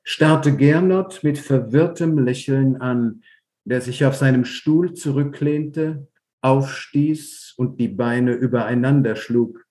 [0.02, 3.22] starrte Gernot mit verwirrtem Lächeln an,
[3.64, 6.08] der sich auf seinem Stuhl zurücklehnte,
[6.42, 9.66] aufstieß und die Beine übereinander schlug.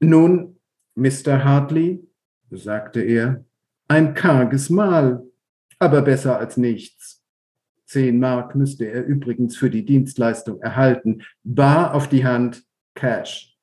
[0.00, 0.60] Nun,
[0.94, 1.44] Mr.
[1.44, 2.06] Hartley,
[2.50, 3.44] sagte er,
[3.88, 5.22] ein karges Mahl,
[5.78, 7.22] aber besser als nichts.
[7.86, 13.56] Zehn Mark müsste er übrigens für die Dienstleistung erhalten, bar auf die Hand, Cash.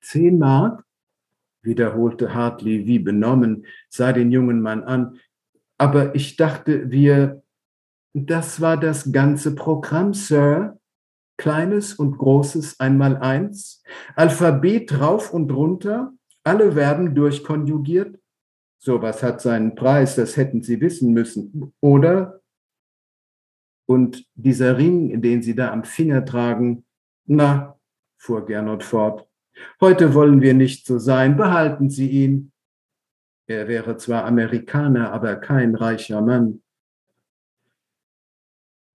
[0.00, 0.84] Zehn Mark?
[1.62, 5.18] wiederholte Hartley wie benommen, sah den jungen Mann an.
[5.78, 7.42] Aber ich dachte, wir.
[8.12, 10.80] Das war das ganze Programm, Sir.
[11.36, 13.82] Kleines und Großes einmal eins,
[14.14, 16.12] Alphabet rauf und runter,
[16.44, 18.18] alle Verben durchkonjugiert.
[18.78, 21.72] Sowas hat seinen Preis, das hätten Sie wissen müssen.
[21.80, 22.42] Oder?
[23.86, 26.84] Und dieser Ring, den Sie da am Finger tragen,
[27.24, 27.79] na,
[28.20, 29.26] fuhr Gernot fort,
[29.80, 32.52] Heute wollen wir nicht so sein, behalten Sie ihn.
[33.46, 36.62] Er wäre zwar Amerikaner, aber kein reicher Mann.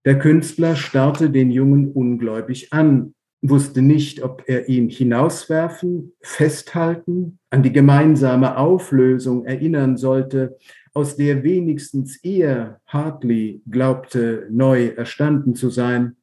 [0.04, 7.62] Der Künstler starrte den Jungen ungläubig an, wusste nicht, ob er ihn hinauswerfen, festhalten, an
[7.62, 10.56] die gemeinsame Auflösung erinnern sollte,
[10.94, 16.16] aus der wenigstens er, Hartley, glaubte, neu erstanden zu sein.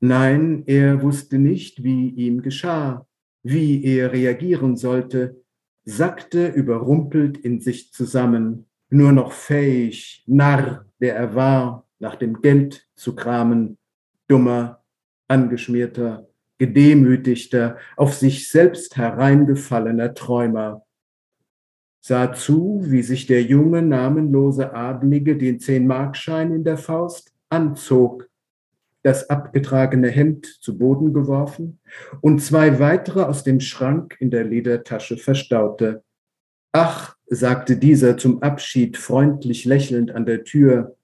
[0.00, 3.06] Nein, er wusste nicht, wie ihm geschah
[3.48, 5.40] wie er reagieren sollte,
[5.84, 12.88] sackte überrumpelt in sich zusammen, nur noch fähig, Narr, der er war, nach dem Geld
[12.96, 13.78] zu kramen,
[14.26, 14.82] dummer,
[15.28, 16.28] angeschmierter,
[16.58, 20.84] gedemütigter, auf sich selbst hereingefallener Träumer,
[22.00, 28.28] sah zu, wie sich der junge, namenlose Adlige den Zehn-Markschein in der Faust anzog
[29.06, 31.78] das abgetragene Hemd zu Boden geworfen
[32.22, 36.02] und zwei weitere aus dem Schrank in der Ledertasche verstaute.
[36.72, 40.96] Ach, sagte dieser zum Abschied freundlich lächelnd an der Tür,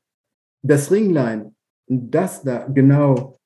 [0.63, 1.55] das Ringlein,
[1.87, 3.39] das da, genau,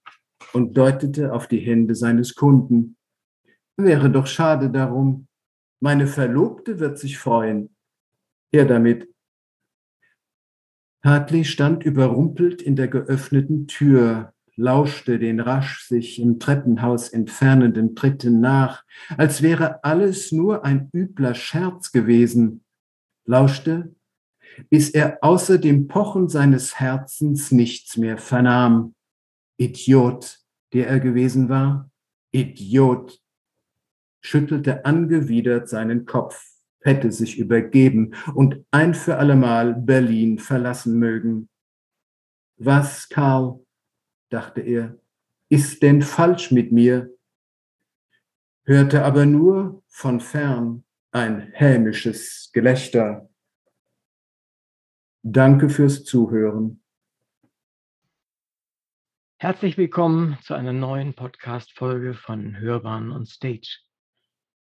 [0.55, 2.97] und deutete auf die Hände seines Kunden.
[3.77, 5.29] Wäre doch schade darum.
[5.83, 7.77] Meine Verlobte wird sich freuen.
[8.55, 9.07] Her damit.
[11.05, 18.41] Hartley stand überrumpelt in der geöffneten Tür, lauschte den rasch sich im Treppenhaus entfernenden Tritten
[18.41, 18.85] nach,
[19.17, 22.65] als wäre alles nur ein übler Scherz gewesen,
[23.27, 23.95] lauschte,
[24.71, 28.95] bis er außer dem Pochen seines Herzens nichts mehr vernahm.
[29.59, 30.39] Idiot,
[30.73, 31.91] der er gewesen war,
[32.33, 33.21] Idiot,
[34.23, 36.43] schüttelte angewidert seinen Kopf,
[36.81, 41.49] hätte sich übergeben und ein für allemal Berlin verlassen mögen.
[42.59, 43.66] Was, Karl,
[44.37, 44.99] dachte er,
[45.49, 47.11] ist denn falsch mit mir?
[48.65, 53.31] hörte aber nur von fern ein hämisches Gelächter.
[55.23, 56.83] Danke fürs Zuhören.
[59.39, 63.79] Herzlich willkommen zu einer neuen Podcast-Folge von Hörbahn und Stage.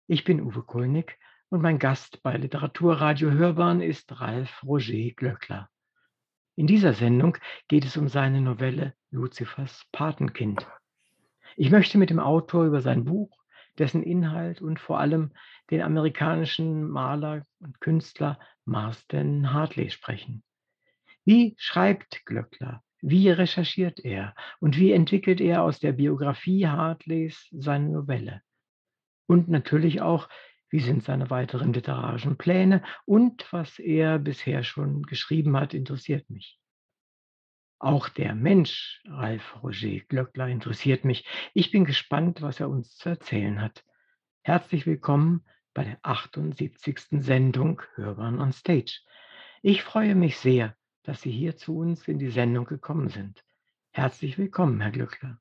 [0.08, 5.70] Ich bin Uwe Kulnig und mein Gast bei Literaturradio Hörbahn ist Ralf Roger Glöckler.
[6.56, 7.36] In dieser Sendung
[7.66, 10.64] geht es um seine Novelle Luzifers Patenkind.
[11.56, 13.36] Ich möchte mit dem Autor über sein Buch,
[13.76, 15.32] dessen Inhalt und vor allem
[15.72, 20.44] den amerikanischen Maler und Künstler Marsden Hartley sprechen.
[21.24, 22.84] Wie schreibt Glöckler?
[23.00, 24.34] Wie recherchiert er?
[24.60, 28.42] Und wie entwickelt er aus der Biografie Hartleys seine Novelle?
[29.26, 30.28] Und natürlich auch,
[30.74, 36.58] wie sind seine weiteren literarischen Pläne und was er bisher schon geschrieben hat, interessiert mich.
[37.78, 41.28] Auch der Mensch, Ralf Roger Glöckler, interessiert mich.
[41.54, 43.84] Ich bin gespannt, was er uns zu erzählen hat.
[44.42, 47.22] Herzlich willkommen bei der 78.
[47.22, 48.98] Sendung Hörbahn on Stage.
[49.62, 53.44] Ich freue mich sehr, dass Sie hier zu uns in die Sendung gekommen sind.
[53.92, 55.38] Herzlich willkommen, Herr Glückler.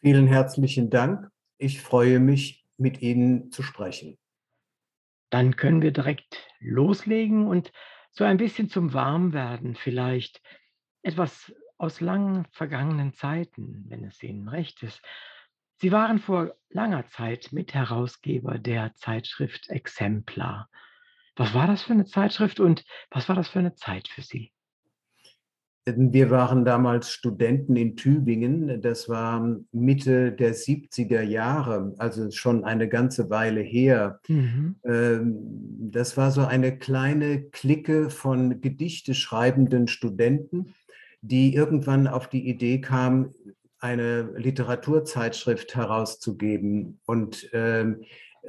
[0.00, 1.30] Vielen herzlichen Dank.
[1.58, 4.18] Ich freue mich, mit Ihnen zu sprechen.
[5.30, 7.72] Dann können wir direkt loslegen und
[8.10, 10.40] so ein bisschen zum Warmwerden vielleicht
[11.02, 15.00] etwas aus langen vergangenen Zeiten, wenn es Ihnen recht ist.
[15.76, 20.68] Sie waren vor langer Zeit Mitherausgeber der Zeitschrift Exemplar.
[21.36, 24.52] Was war das für eine Zeitschrift und was war das für eine Zeit für Sie?
[25.86, 28.82] Wir waren damals Studenten in Tübingen.
[28.82, 34.20] Das war Mitte der 70er Jahre, also schon eine ganze Weile her.
[34.28, 34.76] Mhm.
[34.84, 35.38] Ähm,
[35.90, 40.74] das war so eine kleine Clique von Gedichte schreibenden Studenten,
[41.22, 43.30] die irgendwann auf die Idee kam,
[43.80, 47.00] eine Literaturzeitschrift herauszugeben.
[47.06, 48.02] Und ähm,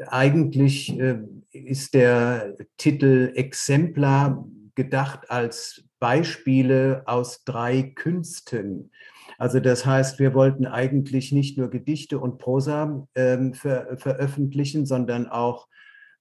[0.07, 1.19] eigentlich äh,
[1.51, 8.91] ist der Titel Exemplar gedacht als Beispiele aus drei Künsten.
[9.37, 15.27] Also das heißt, wir wollten eigentlich nicht nur Gedichte und Prosa ähm, ver veröffentlichen, sondern
[15.27, 15.67] auch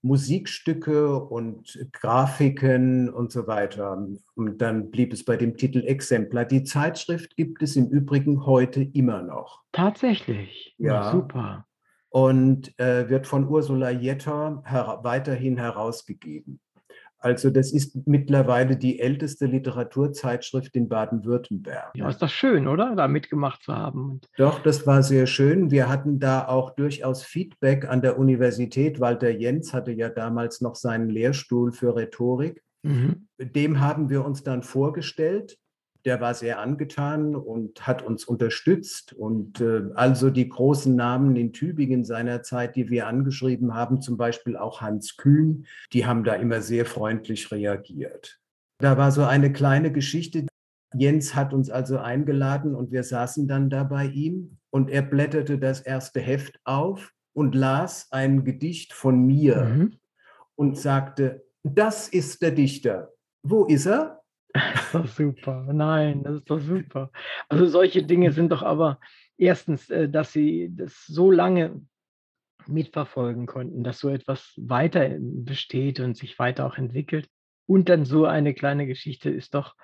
[0.03, 4.07] Musikstücke und Grafiken und so weiter.
[4.37, 6.45] Und dann blieb es bei dem Titel Exemplar.
[6.45, 9.63] Die Zeitschrift gibt es im Übrigen heute immer noch.
[9.73, 10.77] Tatsächlich.
[10.79, 11.67] Ja, ja super.
[12.11, 16.61] Und äh, wird von Ursula Jetter her weiterhin herausgegeben.
[17.21, 21.91] Also das ist mittlerweile die älteste Literaturzeitschrift in Baden-Württemberg.
[21.95, 22.95] Ja, ist das schön, oder?
[22.95, 24.21] Da mitgemacht zu haben.
[24.37, 25.71] Doch, das war sehr schön.
[25.71, 29.01] Wir hatten da auch durchaus Feedback an der Universität.
[29.01, 32.63] Walter Jens hatte ja damals noch seinen Lehrstuhl für Rhetorik.
[32.83, 33.27] Mhm.
[33.39, 35.59] Dem haben wir uns dann vorgestellt
[36.09, 39.13] der war sehr angetan und hat uns unterstützt.
[39.13, 44.17] Und äh, also die großen Namen in Tübingen seiner Zeit, die wir angeschrieben haben, zum
[44.17, 48.41] Beispiel auch Hans Kühn, die haben da immer sehr freundlich reagiert.
[48.79, 50.47] Da war so eine kleine Geschichte.
[50.95, 55.59] Jens hat uns also eingeladen und wir saßen dann da bei ihm und er blätterte
[55.59, 59.99] das erste Heft auf und las ein Gedicht von mir mhm.
[60.55, 63.13] und sagte, das ist der Dichter.
[63.43, 64.23] Wo ist er?
[64.53, 65.67] Das ist doch super.
[65.73, 67.11] Nein, das ist doch super.
[67.49, 68.99] Also solche Dinge sind doch aber
[69.37, 71.81] erstens, äh, dass Sie das so lange
[72.67, 77.29] mitverfolgen konnten, dass so etwas weiter besteht und sich weiter auch entwickelt.
[77.67, 79.75] Und dann so eine kleine Geschichte ist doch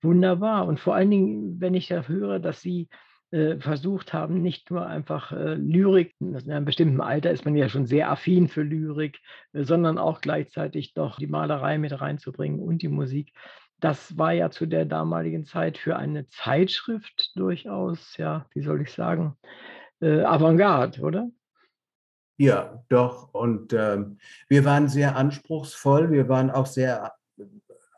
[0.00, 0.66] wunderbar.
[0.66, 2.88] Und vor allen Dingen, wenn ich ja höre, dass Sie
[3.30, 7.68] äh, versucht haben, nicht nur einfach äh, Lyrik, in einem bestimmten Alter ist man ja
[7.68, 9.20] schon sehr affin für Lyrik,
[9.52, 13.32] äh, sondern auch gleichzeitig doch die Malerei mit reinzubringen und die Musik
[13.80, 18.92] das war ja zu der damaligen Zeit für eine Zeitschrift durchaus, ja, wie soll ich
[18.92, 19.36] sagen,
[20.00, 21.30] äh, Avantgarde, oder?
[22.38, 23.34] Ja, doch.
[23.34, 24.04] Und äh,
[24.48, 26.12] wir waren sehr anspruchsvoll.
[26.12, 27.12] Wir waren auch sehr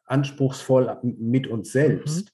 [0.07, 2.33] anspruchsvoll mit uns selbst.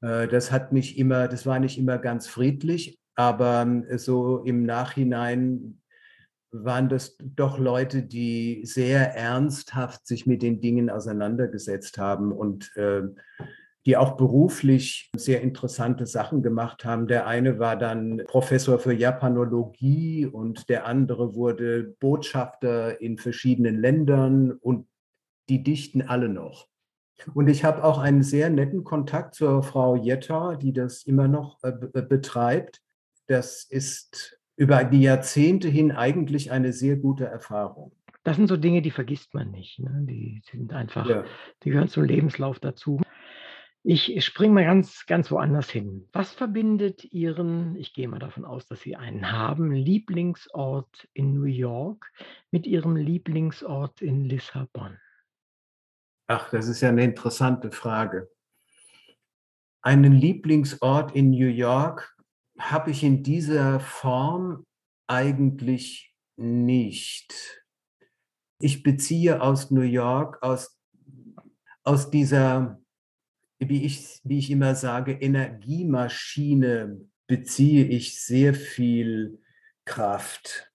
[0.00, 0.08] Mhm.
[0.08, 4.64] Äh, das hat mich immer, das war nicht immer ganz friedlich, aber äh, so im
[4.64, 5.79] Nachhinein
[6.52, 13.02] waren das doch Leute, die sehr ernsthaft sich mit den Dingen auseinandergesetzt haben und äh,
[13.86, 17.06] die auch beruflich sehr interessante Sachen gemacht haben.
[17.06, 24.52] Der eine war dann Professor für Japanologie und der andere wurde Botschafter in verschiedenen Ländern
[24.52, 24.86] und
[25.48, 26.68] die dichten alle noch.
[27.34, 31.58] Und ich habe auch einen sehr netten Kontakt zur Frau Jetta, die das immer noch
[31.62, 32.82] äh, betreibt.
[33.26, 37.92] Das ist über die Jahrzehnte hin eigentlich eine sehr gute Erfahrung.
[38.22, 39.78] Das sind so Dinge, die vergisst man nicht.
[39.78, 40.02] Ne?
[40.02, 41.24] Die sind einfach, ja.
[41.62, 43.00] die gehören zum Lebenslauf dazu.
[43.82, 46.06] Ich springe mal ganz, ganz woanders hin.
[46.12, 51.44] Was verbindet Ihren, ich gehe mal davon aus, dass Sie einen haben, Lieblingsort in New
[51.44, 52.12] York
[52.50, 54.98] mit Ihrem Lieblingsort in Lissabon?
[56.26, 58.30] Ach, das ist ja eine interessante Frage.
[59.80, 62.14] Einen Lieblingsort in New York
[62.60, 64.64] habe ich in dieser Form
[65.06, 67.64] eigentlich nicht.
[68.60, 70.78] Ich beziehe aus New York, aus,
[71.82, 72.80] aus dieser,
[73.58, 79.40] wie ich, wie ich immer sage, Energiemaschine beziehe ich sehr viel
[79.84, 80.70] Kraft.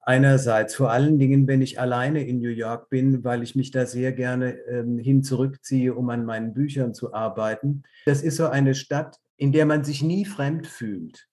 [0.00, 3.84] Einerseits, vor allen Dingen, wenn ich alleine in New York bin, weil ich mich da
[3.84, 7.82] sehr gerne ähm, hin zurückziehe, um an meinen Büchern zu arbeiten.
[8.06, 11.28] Das ist so eine Stadt, in der man sich nie fremd fühlt,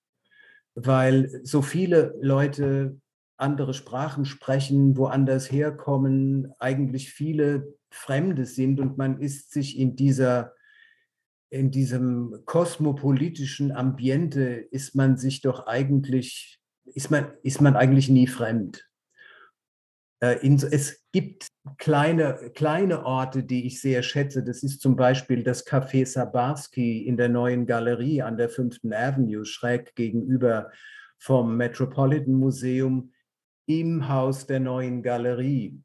[0.75, 2.99] weil so viele Leute
[3.37, 10.53] andere Sprachen sprechen, woanders herkommen, eigentlich viele Fremde sind und man ist sich in dieser
[11.49, 18.27] in diesem kosmopolitischen Ambiente ist man sich doch eigentlich ist man ist man eigentlich nie
[18.27, 18.87] fremd.
[20.21, 21.47] Äh, es gibt
[21.77, 24.43] kleine, kleine Orte, die ich sehr schätze.
[24.43, 28.79] Das ist zum Beispiel das Café Sabarski in der neuen Galerie an der 5.
[28.91, 30.71] Avenue, schräg gegenüber
[31.17, 33.11] vom Metropolitan Museum
[33.67, 35.81] im Haus der neuen Galerie.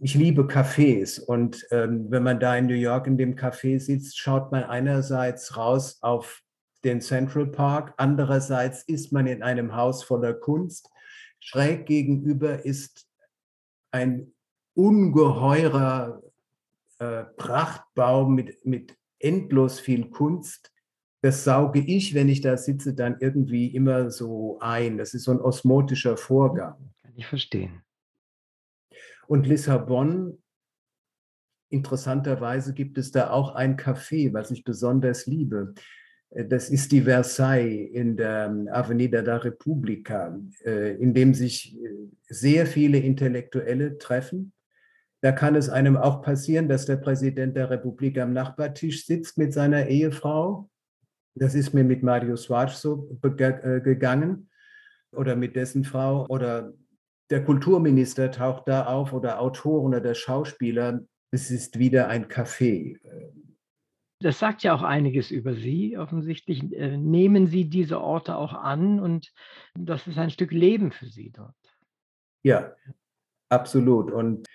[0.00, 4.18] Ich liebe Cafés und ähm, wenn man da in New York in dem Café sitzt,
[4.18, 6.42] schaut man einerseits raus auf
[6.84, 10.88] den Central Park, andererseits ist man in einem Haus voller Kunst.
[11.40, 13.06] Schräg gegenüber ist
[13.90, 14.32] ein
[14.80, 16.22] ungeheurer
[16.98, 20.72] äh, Prachtbau mit, mit endlos viel Kunst.
[21.22, 24.96] Das sauge ich, wenn ich da sitze, dann irgendwie immer so ein.
[24.96, 26.92] Das ist so ein osmotischer Vorgang.
[27.02, 27.82] Kann ich verstehen.
[29.26, 30.42] Und Lissabon,
[31.68, 35.74] interessanterweise gibt es da auch ein Café, was ich besonders liebe.
[36.30, 41.76] Äh, das ist die Versailles in der ähm, Avenida da Repubblica, äh, in dem sich
[41.76, 41.88] äh,
[42.28, 44.52] sehr viele Intellektuelle treffen.
[45.22, 49.52] Da kann es einem auch passieren, dass der Präsident der Republik am Nachbartisch sitzt mit
[49.52, 50.70] seiner Ehefrau.
[51.34, 54.48] Das ist mir mit Mario Schwarz so gegangen
[55.12, 56.72] oder mit dessen Frau oder
[57.30, 61.00] der Kulturminister taucht da auf oder Autoren oder der Schauspieler.
[61.30, 62.98] Es ist wieder ein Café.
[64.20, 65.96] Das sagt ja auch einiges über Sie.
[65.96, 69.32] Offensichtlich äh, nehmen Sie diese Orte auch an und
[69.74, 71.54] das ist ein Stück Leben für Sie dort.
[72.42, 72.74] Ja,
[73.48, 74.10] absolut.
[74.10, 74.46] Und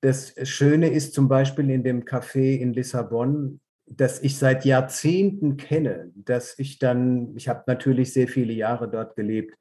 [0.00, 6.12] das Schöne ist zum Beispiel in dem Café in Lissabon, dass ich seit Jahrzehnten kenne,
[6.14, 9.56] dass ich dann, ich habe natürlich sehr viele Jahre dort gelebt,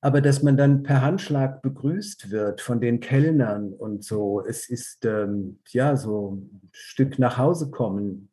[0.00, 4.44] aber dass man dann per Handschlag begrüßt wird von den Kellnern und so.
[4.44, 8.30] Es ist ähm, ja so ein Stück nach Hause kommen.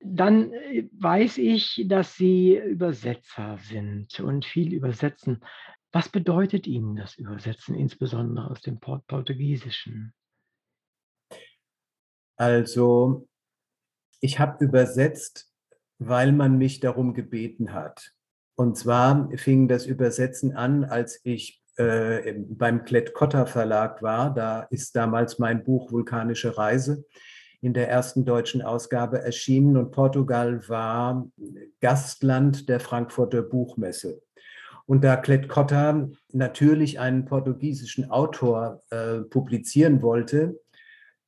[0.00, 5.40] Dann äh, weiß ich, dass Sie Übersetzer sind und viel übersetzen.
[5.92, 10.12] Was bedeutet Ihnen das Übersetzen, insbesondere aus dem Portugiesischen?
[12.38, 13.28] Also,
[14.20, 15.52] ich habe übersetzt,
[15.98, 18.12] weil man mich darum gebeten hat.
[18.54, 24.32] Und zwar fing das Übersetzen an, als ich äh, beim Klett-Cotta Verlag war.
[24.32, 27.04] Da ist damals mein Buch Vulkanische Reise
[27.60, 31.28] in der ersten deutschen Ausgabe erschienen und Portugal war
[31.80, 34.22] Gastland der Frankfurter Buchmesse.
[34.86, 40.60] Und da Klett-Cotta natürlich einen portugiesischen Autor äh, publizieren wollte,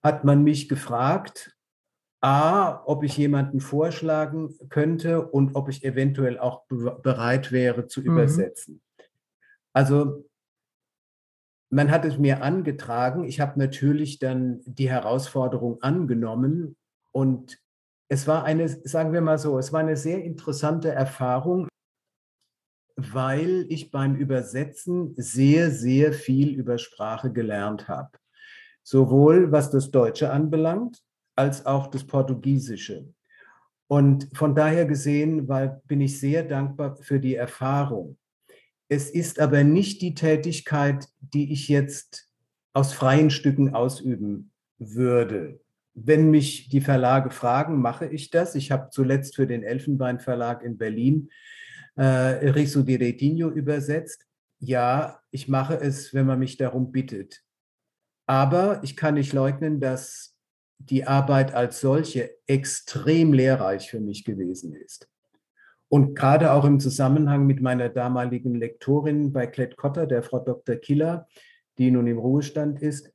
[0.03, 1.57] hat man mich gefragt,
[2.23, 8.07] A, ob ich jemanden vorschlagen könnte und ob ich eventuell auch bereit wäre zu mhm.
[8.07, 8.83] übersetzen.
[9.73, 10.29] Also
[11.71, 13.25] man hat es mir angetragen.
[13.25, 16.77] Ich habe natürlich dann die Herausforderung angenommen
[17.13, 17.59] und
[18.09, 21.69] es war eine, sagen wir mal so, es war eine sehr interessante Erfahrung,
[22.97, 28.11] weil ich beim Übersetzen sehr, sehr viel über Sprache gelernt habe.
[28.91, 31.01] Sowohl was das Deutsche anbelangt,
[31.37, 33.15] als auch das Portugiesische.
[33.87, 38.19] Und von daher gesehen war, bin ich sehr dankbar für die Erfahrung.
[38.89, 42.33] Es ist aber nicht die Tätigkeit, die ich jetzt
[42.73, 45.61] aus freien Stücken ausüben würde.
[45.95, 48.57] Wenn mich die Verlage fragen, mache ich das.
[48.57, 51.31] Ich habe zuletzt für den Elfenbein Verlag in Berlin
[51.95, 54.27] äh, Riso di Retinho übersetzt.
[54.59, 57.45] Ja, ich mache es, wenn man mich darum bittet.
[58.31, 60.37] Aber ich kann nicht leugnen, dass
[60.79, 65.09] die Arbeit als solche extrem lehrreich für mich gewesen ist.
[65.89, 70.77] Und gerade auch im Zusammenhang mit meiner damaligen Lektorin bei Klett Cotta, der Frau Dr.
[70.77, 71.27] Killer,
[71.77, 73.13] die nun im Ruhestand ist,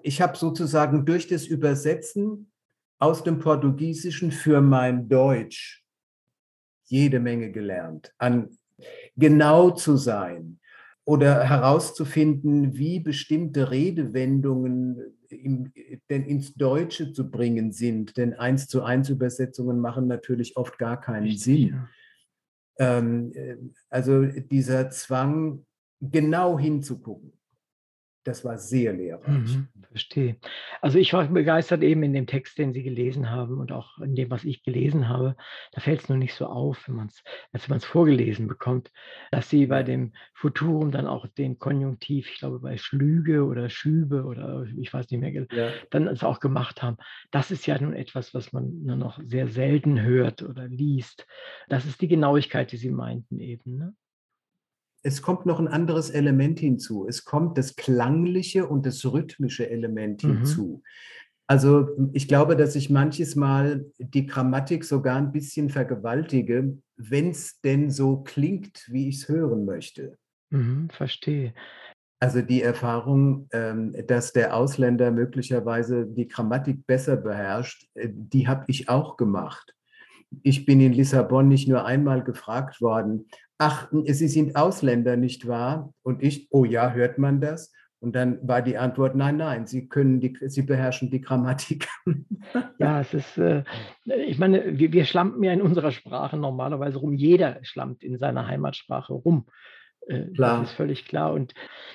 [0.00, 2.50] ich habe sozusagen durch das Übersetzen
[2.98, 5.84] aus dem Portugiesischen für mein Deutsch
[6.86, 8.48] jede Menge gelernt, an
[9.14, 10.58] genau zu sein
[11.04, 15.72] oder herauszufinden, wie bestimmte Redewendungen im,
[16.08, 18.16] denn ins Deutsche zu bringen sind.
[18.16, 21.68] Denn eins zu eins Übersetzungen machen natürlich oft gar keinen Richtig, Sinn.
[21.68, 21.88] Ja.
[22.78, 23.56] Ähm, äh,
[23.90, 25.66] also dieser Zwang,
[26.00, 27.33] genau hinzugucken,
[28.24, 29.28] das war sehr lehrreich.
[29.28, 30.36] Mhm, verstehe.
[30.80, 34.14] Also ich war begeistert eben in dem Text, den Sie gelesen haben und auch in
[34.14, 35.36] dem, was ich gelesen habe.
[35.72, 37.22] Da fällt es nur nicht so auf, wenn man es,
[37.52, 38.90] als man es vorgelesen bekommt,
[39.30, 44.24] dass Sie bei dem Futurum dann auch den Konjunktiv, ich glaube bei Schlüge oder Schübe
[44.24, 45.70] oder ich weiß nicht mehr, ja.
[45.90, 46.96] dann es auch gemacht haben.
[47.30, 51.26] Das ist ja nun etwas, was man nur noch sehr selten hört oder liest.
[51.68, 53.78] Das ist die Genauigkeit, die Sie meinten eben.
[53.78, 53.94] Ne?
[55.04, 57.06] Es kommt noch ein anderes Element hinzu.
[57.06, 60.38] Es kommt das klangliche und das rhythmische Element mhm.
[60.38, 60.82] hinzu.
[61.46, 67.60] Also ich glaube, dass ich manches Mal die Grammatik sogar ein bisschen vergewaltige, wenn es
[67.60, 70.16] denn so klingt, wie ich es hören möchte.
[70.48, 71.52] Mhm, verstehe.
[72.18, 78.64] Also die Erfahrung, ähm, dass der Ausländer möglicherweise die Grammatik besser beherrscht, äh, die habe
[78.68, 79.74] ich auch gemacht.
[80.42, 83.26] Ich bin in Lissabon nicht nur einmal gefragt worden,
[83.58, 85.92] ach, Sie sind Ausländer, nicht wahr?
[86.02, 87.72] Und ich, oh ja, hört man das?
[88.00, 91.88] Und dann war die Antwort, nein, nein, Sie können die, Sie beherrschen die Grammatik.
[92.78, 93.64] Ja, es ist, äh,
[94.04, 97.14] ich meine, wir, wir schlampen ja in unserer Sprache normalerweise rum.
[97.14, 99.46] Jeder schlampt in seiner Heimatsprache rum.
[100.06, 100.60] Äh, klar.
[100.60, 101.32] Das ist völlig klar.
[101.32, 101.54] Und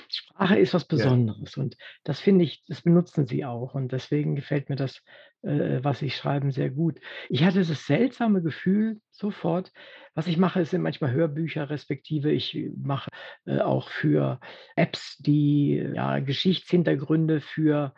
[0.10, 1.56] Sprache ist was Besonderes.
[1.56, 1.64] Ja.
[1.64, 3.76] Und das finde ich, das benutzen sie auch.
[3.76, 5.02] Und deswegen gefällt mir das,
[5.42, 7.00] äh, was sie schreiben, sehr gut.
[7.30, 9.72] Ich hatte das seltsame Gefühl sofort,
[10.14, 13.10] was ich mache, sind manchmal Hörbücher, respektive ich mache
[13.46, 14.40] äh, auch für
[14.76, 17.94] Apps, die ja, Geschichtshintergründe für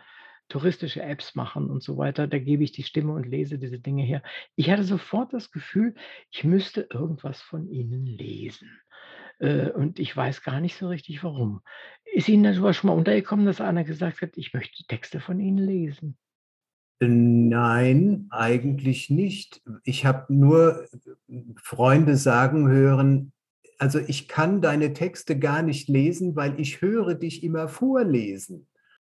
[0.49, 2.27] touristische Apps machen und so weiter.
[2.27, 4.21] Da gebe ich die Stimme und lese diese Dinge her.
[4.55, 5.95] Ich hatte sofort das Gefühl,
[6.29, 8.69] ich müsste irgendwas von ihnen lesen.
[9.39, 11.61] Äh, und ich weiß gar nicht so richtig warum.
[12.03, 15.57] Ist Ihnen das schon mal untergekommen, dass einer gesagt hat, ich möchte Texte von Ihnen
[15.57, 16.17] lesen?
[17.03, 19.61] Nein, eigentlich nicht.
[19.83, 20.85] Ich habe nur
[21.63, 23.33] Freunde sagen hören,
[23.79, 28.67] also ich kann deine Texte gar nicht lesen, weil ich höre dich immer vorlesen.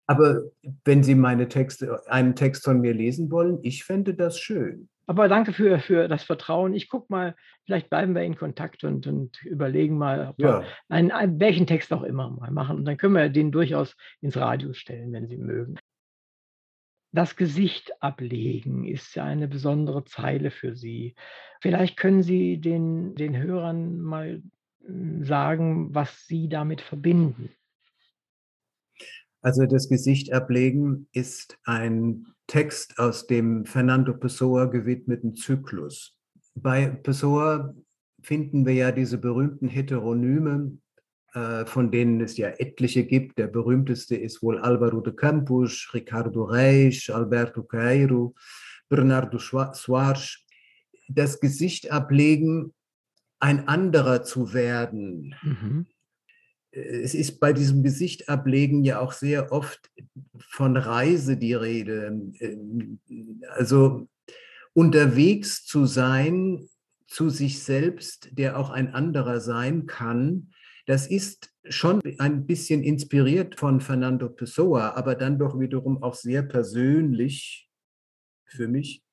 [0.08, 0.44] Aber
[0.86, 4.88] wenn Sie meine Texte, einen Text von mir lesen wollen, ich fände das schön.
[5.06, 6.74] Aber danke für, für das Vertrauen.
[6.74, 10.62] Ich gucke mal, vielleicht bleiben wir in Kontakt und, und überlegen mal, ob ja.
[10.62, 12.78] wir einen, einen, welchen Text auch immer mal machen.
[12.78, 15.76] Und dann können wir den durchaus ins Radio stellen, wenn Sie mögen.
[17.14, 21.14] Das Gesicht ablegen ist ja eine besondere Zeile für Sie.
[21.62, 24.42] Vielleicht können Sie den, den Hörern mal
[24.84, 27.52] hm, sagen, was Sie damit verbinden.
[29.42, 36.18] Also das Gesicht ablegen ist ein Text aus dem Fernando Pessoa gewidmeten Zyklus.
[36.56, 37.76] Bei Pessoa
[38.24, 40.78] finden wir ja diese berühmten Heteronyme,
[41.66, 43.40] von denen es ja etliche gibt.
[43.40, 48.36] Der berühmteste ist wohl Álvaro de Campos, Ricardo Reis, Alberto Cairo,
[48.88, 50.46] Bernardo Soares.
[51.08, 52.74] Das Gesicht ablegen,
[53.40, 55.88] ein anderer zu werden, mhm
[56.74, 59.92] es ist bei diesem Gesicht ablegen ja auch sehr oft
[60.40, 62.32] von Reise die Rede.
[63.50, 64.08] Also
[64.74, 66.68] unterwegs zu sein
[67.06, 70.50] zu sich selbst, der auch ein anderer sein kann,
[70.86, 76.44] das ist schon ein bisschen inspiriert von Fernando Pessoa, aber dann doch wiederum auch sehr
[76.44, 77.70] persönlich
[78.46, 79.04] für mich.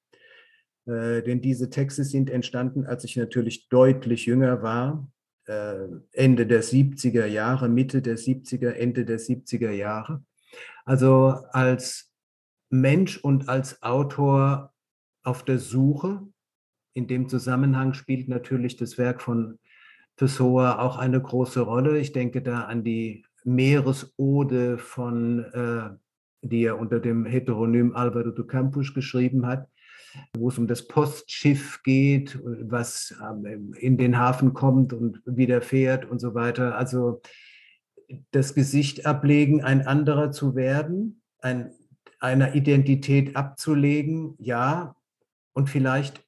[0.87, 5.09] Äh, denn diese Texte sind entstanden, als ich natürlich deutlich jünger war
[5.51, 10.25] äh, Ende der 70er Jahre, Mitte der 70er, Ende der 70er Jahre.
[10.85, 12.13] Also als
[12.71, 14.73] Mensch und als Autor
[15.23, 16.23] auf der Suche.
[16.95, 19.59] In dem Zusammenhang spielt natürlich das Werk von
[20.21, 21.99] Pessoa auch eine große Rolle.
[21.99, 25.97] Ich denke da an die Meeresode von, äh,
[26.43, 29.67] die er unter dem Heteronym Alvaro do Campos geschrieben hat
[30.37, 36.05] wo es um das Postschiff geht, was ähm, in den Hafen kommt und wieder fährt
[36.05, 36.77] und so weiter.
[36.77, 37.21] Also
[38.33, 41.73] das Gesicht ablegen, ein anderer zu werden, ein,
[42.19, 44.97] einer Identität abzulegen, ja,
[45.53, 46.25] und vielleicht,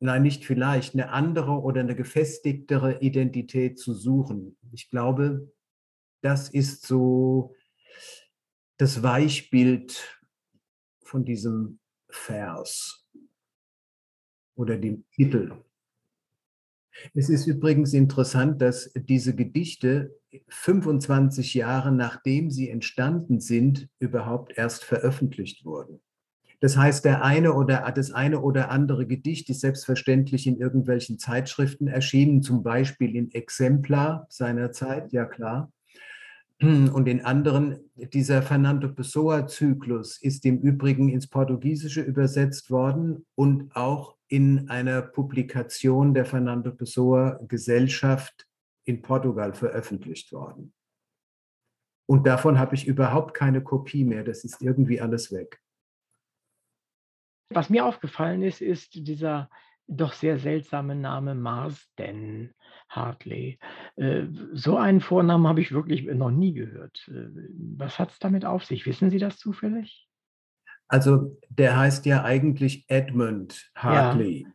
[0.00, 4.56] nein, nicht vielleicht, eine andere oder eine gefestigtere Identität zu suchen.
[4.72, 5.52] Ich glaube,
[6.20, 7.54] das ist so
[8.76, 10.20] das Weichbild
[11.04, 11.78] von diesem
[12.08, 13.06] Vers
[14.56, 15.64] oder dem Titel.
[17.12, 20.16] Es ist übrigens interessant, dass diese Gedichte
[20.48, 26.00] 25 Jahre nachdem sie entstanden sind, überhaupt erst veröffentlicht wurden.
[26.64, 31.88] Das heißt, der eine oder das eine oder andere Gedicht ist selbstverständlich in irgendwelchen Zeitschriften
[31.88, 35.70] erschienen, zum Beispiel in Exemplar seiner Zeit, ja klar.
[36.62, 37.80] Und in anderen,
[38.14, 46.14] dieser Fernando Pessoa-Zyklus ist im Übrigen ins Portugiesische übersetzt worden und auch in einer Publikation
[46.14, 48.46] der Fernando Pessoa Gesellschaft
[48.86, 50.72] in Portugal veröffentlicht worden.
[52.06, 54.24] Und davon habe ich überhaupt keine Kopie mehr.
[54.24, 55.60] Das ist irgendwie alles weg.
[57.54, 59.48] Was mir aufgefallen ist, ist dieser
[59.86, 62.54] doch sehr seltsame Name Marsden
[62.88, 63.58] Hartley.
[63.96, 67.08] Äh, so einen Vornamen habe ich wirklich noch nie gehört.
[67.08, 67.28] Äh,
[67.76, 68.86] was hat es damit auf sich?
[68.86, 70.08] Wissen Sie das zufällig?
[70.88, 74.42] Also der heißt ja eigentlich Edmund Hartley.
[74.42, 74.52] Ja.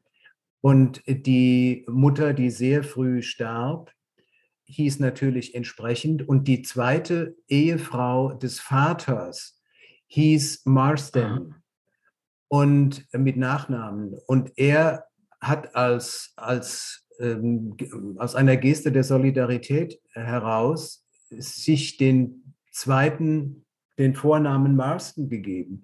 [0.61, 3.93] Und die Mutter, die sehr früh starb,
[4.65, 6.27] hieß natürlich entsprechend.
[6.27, 9.59] Und die zweite Ehefrau des Vaters
[10.07, 11.55] hieß Marsden.
[12.49, 14.15] Und mit Nachnamen.
[14.27, 15.05] Und er
[15.39, 17.77] hat als, als ähm,
[18.17, 23.65] aus einer Geste der Solidarität heraus sich den zweiten,
[23.97, 25.83] den Vornamen Marston gegeben.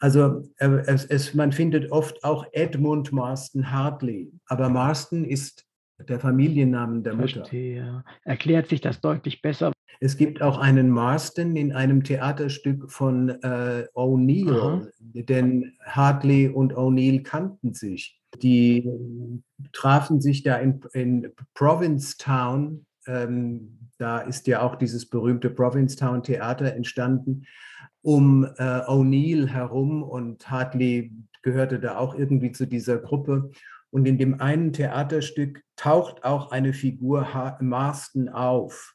[0.00, 5.64] Also es, es, man findet oft auch Edmund Marston Hartley, aber Marston ist
[5.98, 7.40] der Familiennamen der Mutter.
[7.40, 8.04] Verstehe.
[8.24, 9.72] Erklärt sich das deutlich besser.
[10.00, 17.22] Es gibt auch einen Marston in einem Theaterstück von äh, O'Neill, denn Hartley und O'Neill
[17.22, 18.20] kannten sich.
[18.42, 18.88] Die
[19.72, 22.86] trafen sich da in, in Provincetown.
[23.06, 27.46] Ähm, da ist ja auch dieses berühmte Provincetown Theater entstanden,
[28.02, 33.50] um äh, O'Neill herum und Hartley gehörte da auch irgendwie zu dieser Gruppe.
[33.90, 37.28] Und in dem einen Theaterstück taucht auch eine Figur
[37.60, 38.93] Marston auf.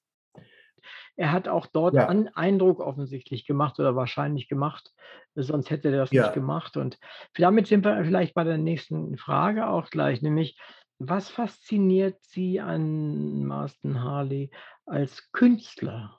[1.20, 2.08] Er hat auch dort ja.
[2.08, 4.94] einen Eindruck offensichtlich gemacht oder wahrscheinlich gemacht,
[5.36, 6.24] sonst hätte er das ja.
[6.24, 6.78] nicht gemacht.
[6.78, 6.98] Und
[7.36, 10.58] damit sind wir vielleicht bei der nächsten Frage auch gleich, nämlich
[10.98, 14.50] was fasziniert Sie an Marston Harley
[14.86, 16.19] als Künstler?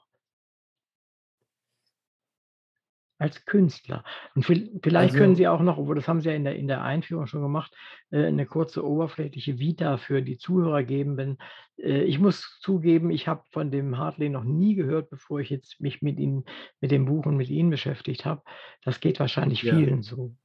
[3.21, 4.03] Als Künstler.
[4.35, 6.67] Und vielleicht also, können Sie auch noch, obwohl das haben Sie ja in der, in
[6.67, 7.71] der Einführung schon gemacht,
[8.09, 11.17] äh, eine kurze oberflächliche Vita für die Zuhörer geben.
[11.17, 11.37] Wenn,
[11.77, 15.79] äh, ich muss zugeben, ich habe von dem Hartley noch nie gehört, bevor ich jetzt
[15.79, 16.45] mich mit Ihnen,
[16.79, 18.41] mit dem Buch und mit Ihnen beschäftigt habe.
[18.83, 19.75] Das geht wahrscheinlich ja.
[19.75, 20.35] vielen so.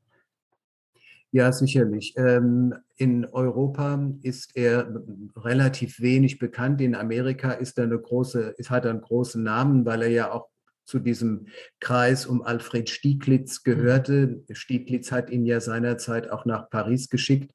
[1.32, 2.14] Ja, sicherlich.
[2.16, 5.02] Ähm, in Europa ist er
[5.34, 6.80] relativ wenig bekannt.
[6.80, 10.48] In Amerika ist er eine große, hat er einen großen Namen, weil er ja auch
[10.86, 11.46] zu diesem
[11.80, 14.42] Kreis um Alfred Stieglitz gehörte.
[14.52, 17.52] Stieglitz hat ihn ja seinerzeit auch nach Paris geschickt,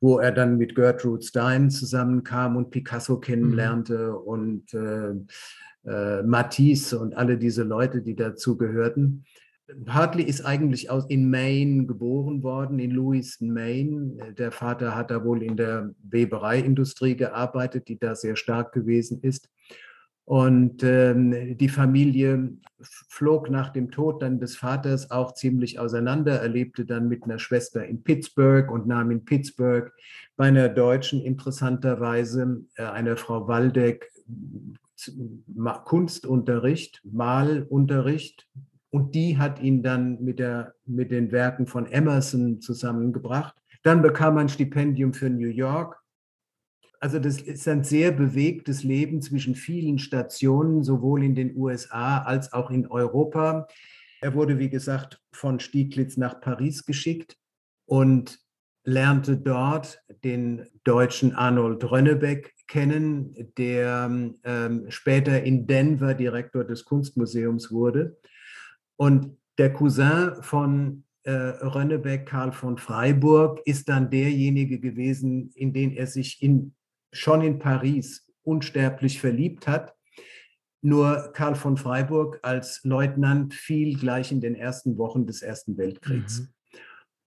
[0.00, 4.16] wo er dann mit Gertrude Stein zusammenkam und Picasso kennenlernte mhm.
[4.16, 5.12] und äh,
[5.84, 9.24] äh, Matisse und alle diese Leute, die dazu gehörten.
[9.86, 14.34] Hartley ist eigentlich aus, in Maine geboren worden, in Lewiston, Maine.
[14.36, 19.48] Der Vater hat da wohl in der Webereiindustrie gearbeitet, die da sehr stark gewesen ist.
[20.24, 22.52] Und ähm, die Familie
[23.08, 27.84] flog nach dem Tod dann des Vaters auch ziemlich auseinander, erlebte dann mit einer Schwester
[27.84, 29.92] in Pittsburgh und nahm in Pittsburgh
[30.36, 34.10] bei einer Deutschen interessanterweise, äh, einer Frau Waldeck,
[35.84, 38.48] Kunstunterricht, Malunterricht.
[38.90, 43.56] Und die hat ihn dann mit, der, mit den Werken von Emerson zusammengebracht.
[43.82, 46.01] Dann bekam er ein Stipendium für New York
[47.02, 52.52] also das ist ein sehr bewegtes Leben zwischen vielen Stationen, sowohl in den USA als
[52.52, 53.66] auch in Europa.
[54.20, 57.36] Er wurde, wie gesagt, von Stieglitz nach Paris geschickt
[57.86, 58.38] und
[58.84, 64.08] lernte dort den deutschen Arnold Rönnebeck kennen, der
[64.44, 68.16] ähm, später in Denver Direktor des Kunstmuseums wurde.
[68.94, 75.90] Und der Cousin von äh, Rönnebeck, Karl von Freiburg, ist dann derjenige gewesen, in den
[75.90, 76.74] er sich in
[77.12, 79.94] schon in Paris unsterblich verliebt hat.
[80.80, 86.40] Nur Karl von Freiburg als Leutnant fiel gleich in den ersten Wochen des Ersten Weltkriegs.
[86.40, 86.48] Mhm.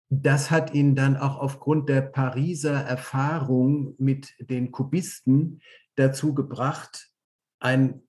[0.10, 5.62] Das hat ihn dann auch aufgrund der Pariser Erfahrung mit den Kubisten
[5.96, 7.12] dazu gebracht,
[7.60, 8.04] ein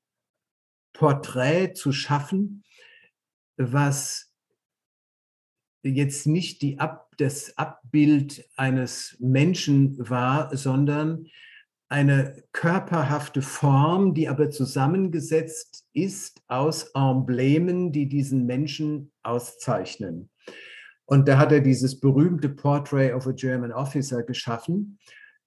[0.93, 2.65] Porträt zu schaffen,
[3.57, 4.33] was
[5.83, 11.29] jetzt nicht Ab, das Abbild eines Menschen war, sondern
[11.89, 20.31] eine körperhafte Form, die aber zusammengesetzt ist aus Emblemen, die diesen Menschen auszeichnen.
[21.05, 24.99] Und da hat er dieses berühmte Portrait of a German Officer geschaffen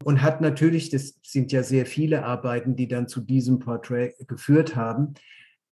[0.06, 4.78] und hat natürlich, das sind ja sehr viele Arbeiten, die dann zu diesem Portrait geführt
[4.78, 5.16] haben,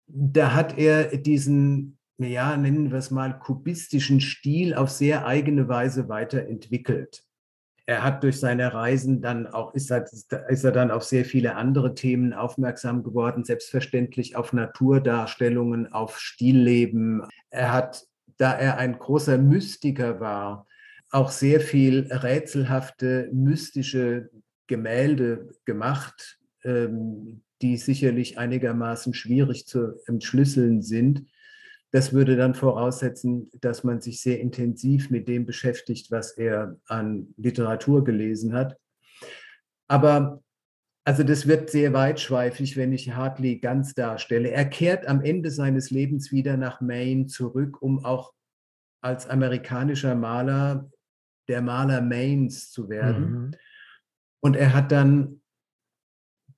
[0.07, 6.09] da hat er diesen, ja, nennen wir es mal, kubistischen Stil auf sehr eigene Weise
[6.09, 7.25] weiterentwickelt
[7.87, 10.05] er hat durch seine Reisen dann auch, ist er,
[10.49, 17.23] ist er dann auf sehr viele andere Themen aufmerksam geworden, selbstverständlich auf Naturdarstellungen, auf Stillleben.
[17.51, 18.07] Er hat,
[18.37, 20.67] da er ein großer Mystiker war,
[21.11, 24.31] auch sehr viel rätselhafte, mystische
[24.69, 31.27] Gemälde gemacht, ähm, die sicherlich einigermaßen schwierig zu entschlüsseln sind.
[31.93, 37.35] Das würde dann voraussetzen, dass man sich sehr intensiv mit dem beschäftigt, was er an
[37.37, 38.79] Literatur gelesen hat.
[39.89, 40.43] Aber
[41.05, 44.51] also das wird sehr weitschweifig, wenn ich Hartley ganz darstelle.
[44.51, 48.33] Er kehrt am Ende seines Lebens wieder nach Maine zurück, um auch
[49.03, 50.91] als amerikanischer Maler
[51.49, 53.31] der Maler Maines zu werden.
[53.31, 53.51] Mhm.
[54.41, 55.43] Und er hat dann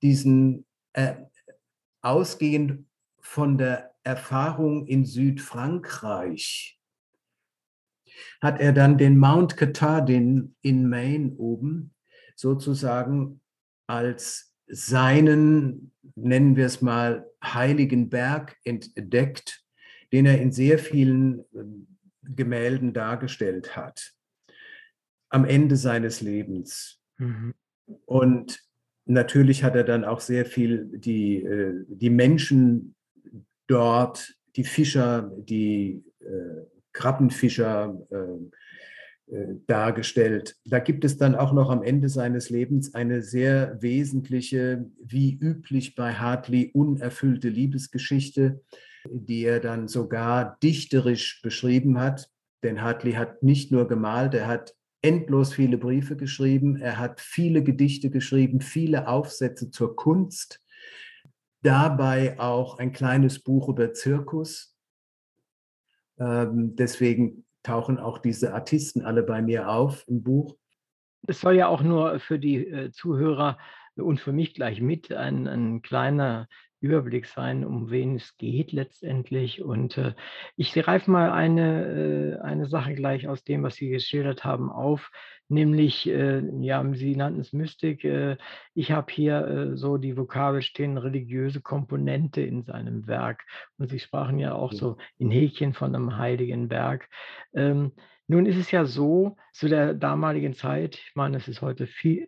[0.02, 1.14] diesen, äh,
[2.02, 2.86] ausgehend
[3.20, 6.78] von der Erfahrung in Südfrankreich
[8.40, 11.94] hat er dann den Mount Katahdin in Maine oben
[12.36, 13.40] sozusagen
[13.86, 19.64] als seinen, nennen wir es mal, heiligen Berg entdeckt,
[20.12, 21.86] den er in sehr vielen ähm,
[22.22, 24.14] Gemälden dargestellt hat,
[25.28, 27.00] am Ende seines Lebens.
[27.18, 27.54] Mhm.
[28.06, 28.62] Und
[29.04, 32.94] natürlich hat er dann auch sehr viel die, äh, die Menschen
[33.66, 40.56] dort, die Fischer, die äh, Krabbenfischer äh, äh, dargestellt.
[40.66, 45.94] Da gibt es dann auch noch am Ende seines Lebens eine sehr wesentliche, wie üblich
[45.94, 48.62] bei Hartley, unerfüllte Liebesgeschichte,
[49.10, 52.28] die er dann sogar dichterisch beschrieben hat.
[52.62, 57.62] Denn Hartley hat nicht nur gemalt, er hat endlos viele Briefe geschrieben, er hat viele
[57.62, 60.62] Gedichte geschrieben, viele Aufsätze zur Kunst,
[61.64, 64.76] dabei auch ein kleines Buch über Zirkus.
[66.18, 70.56] Ähm, deswegen tauchen auch diese Artisten alle bei mir auf im Buch.
[71.26, 73.58] Es soll ja auch nur für die äh, Zuhörer
[73.96, 76.48] und für mich gleich mit ein, ein kleiner
[76.84, 79.62] Überblick sein, um wen es geht letztendlich.
[79.62, 80.12] Und äh,
[80.56, 85.10] ich greife mal eine, äh, eine Sache gleich aus dem, was Sie geschildert haben, auf,
[85.48, 88.04] nämlich, äh, ja, Sie nannten es Mystik.
[88.04, 88.36] Äh,
[88.74, 93.44] ich habe hier äh, so die Vokabel stehen, religiöse Komponente in seinem Werk.
[93.78, 97.08] Und Sie sprachen ja auch so in Häkchen von einem heiligen Berg.
[97.54, 97.92] Ähm,
[98.26, 102.26] nun ist es ja so, zu der damaligen Zeit, ich meine, es ist heute viel,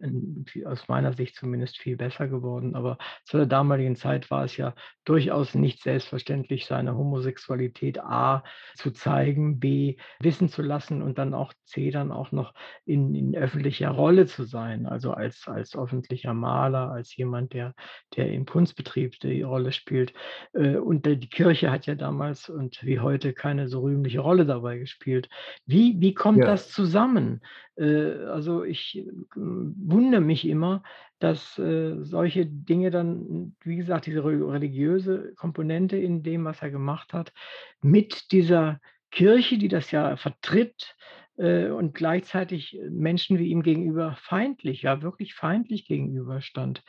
[0.64, 4.74] aus meiner Sicht zumindest viel besser geworden, aber zu der damaligen Zeit war es ja
[5.04, 8.44] durchaus nicht selbstverständlich, seine Homosexualität A
[8.76, 13.34] zu zeigen, B wissen zu lassen und dann auch C dann auch noch in, in
[13.34, 17.74] öffentlicher Rolle zu sein, also als, als öffentlicher Maler, als jemand, der,
[18.14, 20.12] der im Kunstbetrieb die Rolle spielt.
[20.52, 24.78] Äh, und die Kirche hat ja damals und wie heute keine so rühmliche Rolle dabei
[24.78, 25.28] gespielt.
[25.64, 26.46] Wie wie, wie kommt ja.
[26.46, 27.40] das zusammen?
[27.76, 30.82] Äh, also ich äh, wundere mich immer,
[31.18, 37.12] dass äh, solche Dinge dann, wie gesagt, diese religiöse Komponente in dem, was er gemacht
[37.12, 37.32] hat,
[37.80, 38.80] mit dieser
[39.10, 40.94] Kirche, die das ja vertritt,
[41.38, 46.82] und gleichzeitig Menschen wie ihm gegenüber feindlich, ja wirklich feindlich gegenüberstand.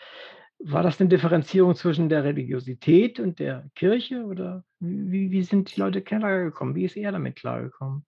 [0.60, 5.82] War das eine Differenzierung zwischen der Religiosität und der Kirche oder wie, wie sind die
[5.82, 6.76] Leute klargekommen?
[6.76, 8.06] Wie ist er damit klargekommen?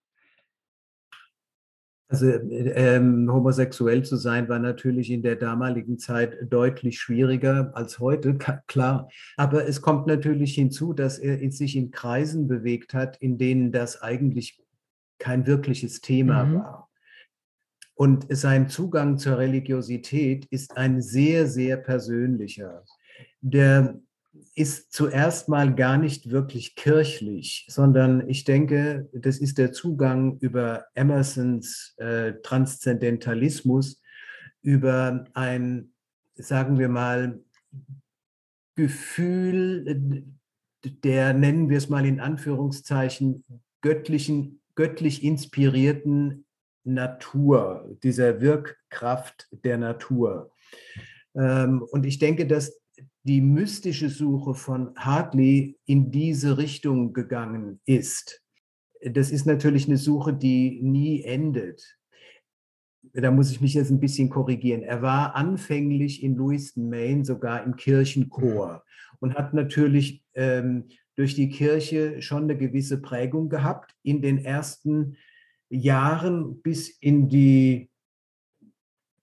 [2.12, 8.36] Also ähm, homosexuell zu sein war natürlich in der damaligen Zeit deutlich schwieriger als heute,
[8.68, 9.10] klar.
[9.38, 14.02] Aber es kommt natürlich hinzu, dass er sich in Kreisen bewegt hat, in denen das
[14.02, 14.60] eigentlich
[15.20, 16.56] kein wirkliches Thema mhm.
[16.56, 16.90] war.
[17.94, 22.86] Und sein Zugang zur Religiosität ist ein sehr, sehr persönlicher.
[23.42, 24.00] Der
[24.56, 30.86] ist zuerst mal gar nicht wirklich kirchlich, sondern ich denke, das ist der Zugang über
[30.94, 34.02] Emersons äh, Transzendentalismus,
[34.62, 35.94] über ein,
[36.36, 37.40] sagen wir mal,
[38.76, 40.26] Gefühl
[40.84, 43.44] der, nennen wir es mal in Anführungszeichen,
[43.82, 46.46] göttlichen, göttlich inspirierten
[46.84, 50.52] Natur, dieser Wirkkraft der Natur.
[51.36, 52.79] Ähm, und ich denke, dass
[53.24, 58.44] die mystische Suche von Hartley in diese Richtung gegangen ist.
[59.02, 61.98] Das ist natürlich eine Suche, die nie endet.
[63.14, 64.84] Da muss ich mich jetzt ein bisschen korrigieren.
[64.84, 68.84] Er war anfänglich in Lewiston, Maine sogar im Kirchenchor
[69.20, 73.96] und hat natürlich ähm, durch die Kirche schon eine gewisse Prägung gehabt.
[74.04, 75.18] In den ersten
[75.70, 77.89] Jahren bis in die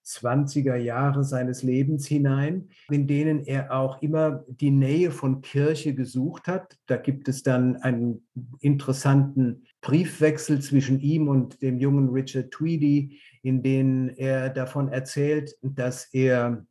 [0.06, 6.46] 20er Jahre seines Lebens hinein, in denen er auch immer die Nähe von Kirche gesucht
[6.46, 6.78] hat.
[6.86, 8.26] Da gibt es dann einen
[8.60, 16.12] interessanten Briefwechsel zwischen ihm und dem jungen Richard Tweedy, in dem er davon erzählt, dass
[16.12, 16.64] er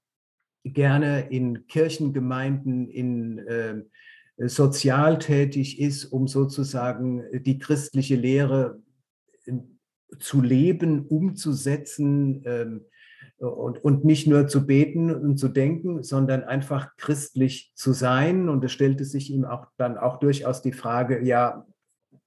[0.63, 3.75] gerne in Kirchengemeinden in äh,
[4.37, 8.81] sozial tätig ist, um sozusagen die christliche Lehre
[9.45, 9.53] äh,
[10.19, 12.85] zu leben, umzusetzen, ähm,
[13.37, 18.49] und, und nicht nur zu beten und zu denken, sondern einfach christlich zu sein.
[18.49, 21.65] Und es stellte sich ihm auch dann auch durchaus die Frage, ja,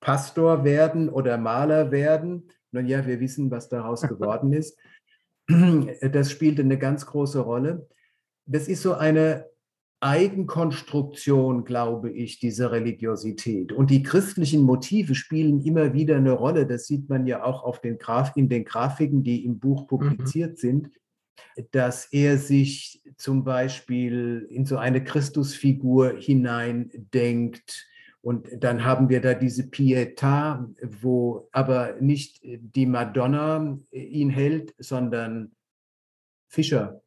[0.00, 2.50] Pastor werden oder Maler werden.
[2.70, 4.78] Nun ja, wir wissen, was daraus geworden ist.
[5.48, 7.88] Das spielte eine ganz große Rolle.
[8.44, 9.46] Das ist so eine
[10.00, 13.72] Eigenkonstruktion, glaube ich, dieser Religiosität.
[13.72, 16.66] Und die christlichen Motive spielen immer wieder eine Rolle.
[16.66, 19.86] Das sieht man ja auch auf den Graf in den Grafiken, die im Buch mhm.
[19.86, 20.56] publiziert mhm.
[20.56, 20.90] sind,
[21.72, 27.88] dass er sich zum Beispiel in so eine Christusfigur hineindenkt.
[28.20, 30.64] Und dann haben wir da diese Pietà,
[31.02, 35.52] wo aber nicht die Madonna ihn hält, sondern
[36.48, 37.02] Fischer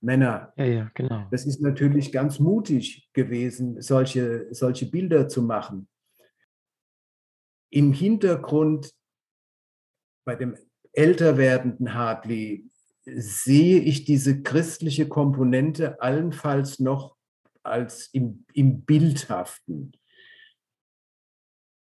[0.00, 0.52] Männer.
[0.56, 1.26] Ja, ja, genau.
[1.30, 5.88] Das ist natürlich ganz mutig gewesen, solche, solche Bilder zu machen.
[7.70, 8.92] Im Hintergrund
[10.24, 10.56] bei dem
[10.92, 12.70] älter werdenden Hartley
[13.04, 17.16] sehe ich diese christliche Komponente allenfalls noch
[17.62, 19.92] als im, im Bildhaften.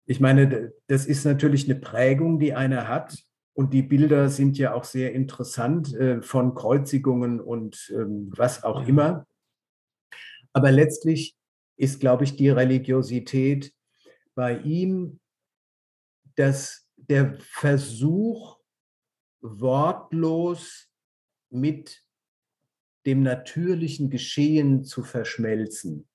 [0.06, 3.25] Ich meine, das ist natürlich eine Prägung, die einer hat.
[3.56, 8.86] Und die Bilder sind ja auch sehr interessant äh, von Kreuzigungen und ähm, was auch
[8.86, 9.26] immer.
[10.52, 11.38] Aber letztlich
[11.78, 13.72] ist, glaube ich, die Religiosität
[14.34, 15.20] bei ihm,
[16.34, 18.58] dass der Versuch,
[19.40, 20.90] wortlos
[21.48, 22.02] mit
[23.06, 26.06] dem natürlichen Geschehen zu verschmelzen.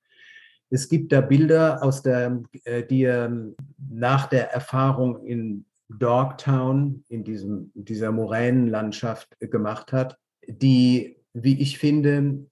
[0.70, 3.32] Es gibt da Bilder aus der, äh, die er
[3.78, 5.66] nach der Erfahrung in
[5.98, 10.18] Dogtown, in diesem, dieser Moränenlandschaft gemacht hat,
[10.48, 12.46] die, wie ich finde,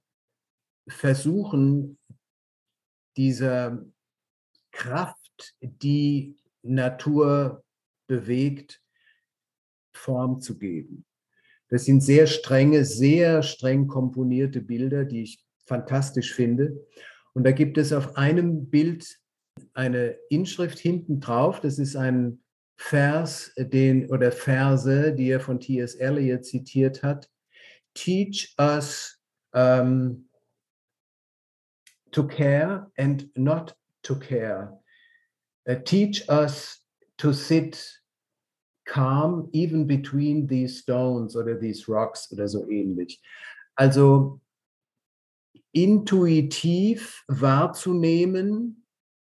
[0.87, 1.97] versuchen,
[3.17, 3.85] dieser
[4.71, 7.63] Kraft, die Natur
[8.07, 8.81] bewegt,
[9.93, 11.05] Form zu geben.
[11.69, 16.87] Das sind sehr strenge, sehr streng komponierte Bilder, die ich fantastisch finde.
[17.33, 19.19] Und da gibt es auf einem Bild
[19.73, 21.59] eine Inschrift hinten drauf.
[21.59, 22.41] Das ist ein
[22.82, 25.95] Vers, den oder Verse, die er von T.S.
[25.95, 27.30] Eliot zitiert hat.
[27.93, 29.19] Teach us
[29.53, 30.30] um,
[32.11, 34.80] to care and not to care.
[35.69, 36.82] Uh, teach us
[37.17, 37.99] to sit
[38.86, 43.19] calm even between these stones oder these rocks oder so ähnlich.
[43.75, 44.39] Also
[45.73, 48.86] intuitiv wahrzunehmen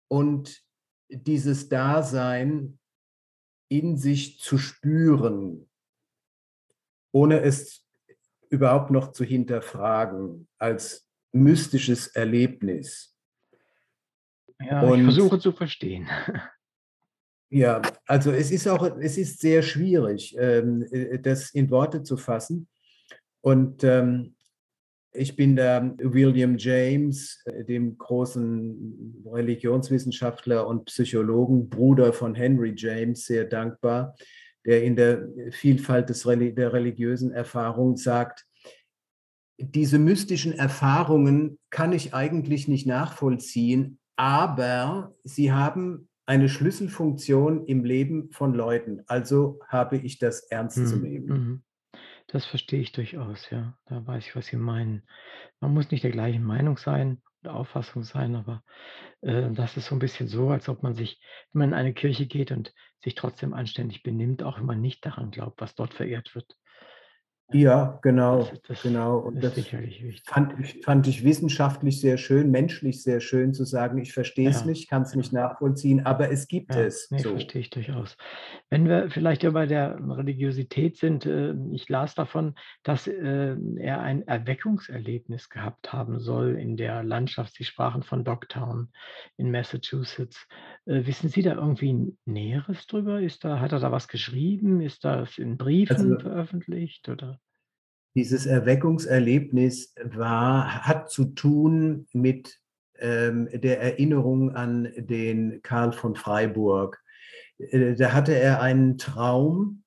[0.08, 0.62] und
[1.08, 2.78] dieses Dasein
[3.68, 5.68] in sich zu spüren,
[7.12, 7.86] ohne es
[8.50, 13.16] überhaupt noch zu hinterfragen als mystisches Erlebnis.
[14.60, 16.08] Ja, und, ich versuche zu verstehen.
[17.48, 22.16] Ja, also es ist auch, es ist sehr schwierig, ähm, äh, das in Worte zu
[22.16, 22.68] fassen.
[23.40, 24.35] Und ähm,
[25.16, 33.24] ich bin da William James, äh, dem großen Religionswissenschaftler und Psychologen, Bruder von Henry James,
[33.24, 34.14] sehr dankbar,
[34.64, 38.46] der in der Vielfalt des, der religiösen Erfahrung sagt,
[39.58, 48.30] diese mystischen Erfahrungen kann ich eigentlich nicht nachvollziehen, aber sie haben eine Schlüsselfunktion im Leben
[48.32, 49.02] von Leuten.
[49.06, 50.86] Also habe ich das ernst mhm.
[50.86, 51.64] zu nehmen.
[52.28, 53.78] Das verstehe ich durchaus, ja.
[53.86, 55.06] Da weiß ich, was Sie meinen.
[55.60, 58.64] Man muss nicht der gleichen Meinung sein oder Auffassung sein, aber
[59.20, 61.20] äh, das ist so ein bisschen so, als ob man sich,
[61.52, 62.72] wenn man in eine Kirche geht und
[63.02, 66.56] sich trotzdem anständig benimmt, auch wenn man nicht daran glaubt, was dort verehrt wird.
[67.52, 69.18] Ja, genau, das, das genau.
[69.18, 69.54] Und das
[70.24, 74.60] fand ich, fand ich wissenschaftlich sehr schön, menschlich sehr schön zu sagen, ich verstehe es
[74.60, 74.66] ja.
[74.66, 77.08] nicht, kann es nicht nachvollziehen, aber es gibt ja, es.
[77.12, 77.30] Nee, so.
[77.30, 78.16] verstehe ich durchaus.
[78.68, 84.00] Wenn wir vielleicht ja bei der Religiosität sind, äh, ich las davon, dass äh, er
[84.00, 87.54] ein Erweckungserlebnis gehabt haben soll in der Landschaft.
[87.54, 88.88] Sie sprachen von Dogtown
[89.36, 90.48] in Massachusetts.
[90.84, 93.20] Äh, wissen Sie da irgendwie Näheres drüber?
[93.20, 94.80] Ist da, hat er da was geschrieben?
[94.80, 97.08] Ist das in Briefen also, veröffentlicht?
[97.08, 97.35] Oder?
[98.16, 102.58] Dieses Erweckungserlebnis war, hat zu tun mit
[102.98, 106.98] ähm, der Erinnerung an den Karl von Freiburg.
[107.58, 109.82] Äh, da hatte er einen Traum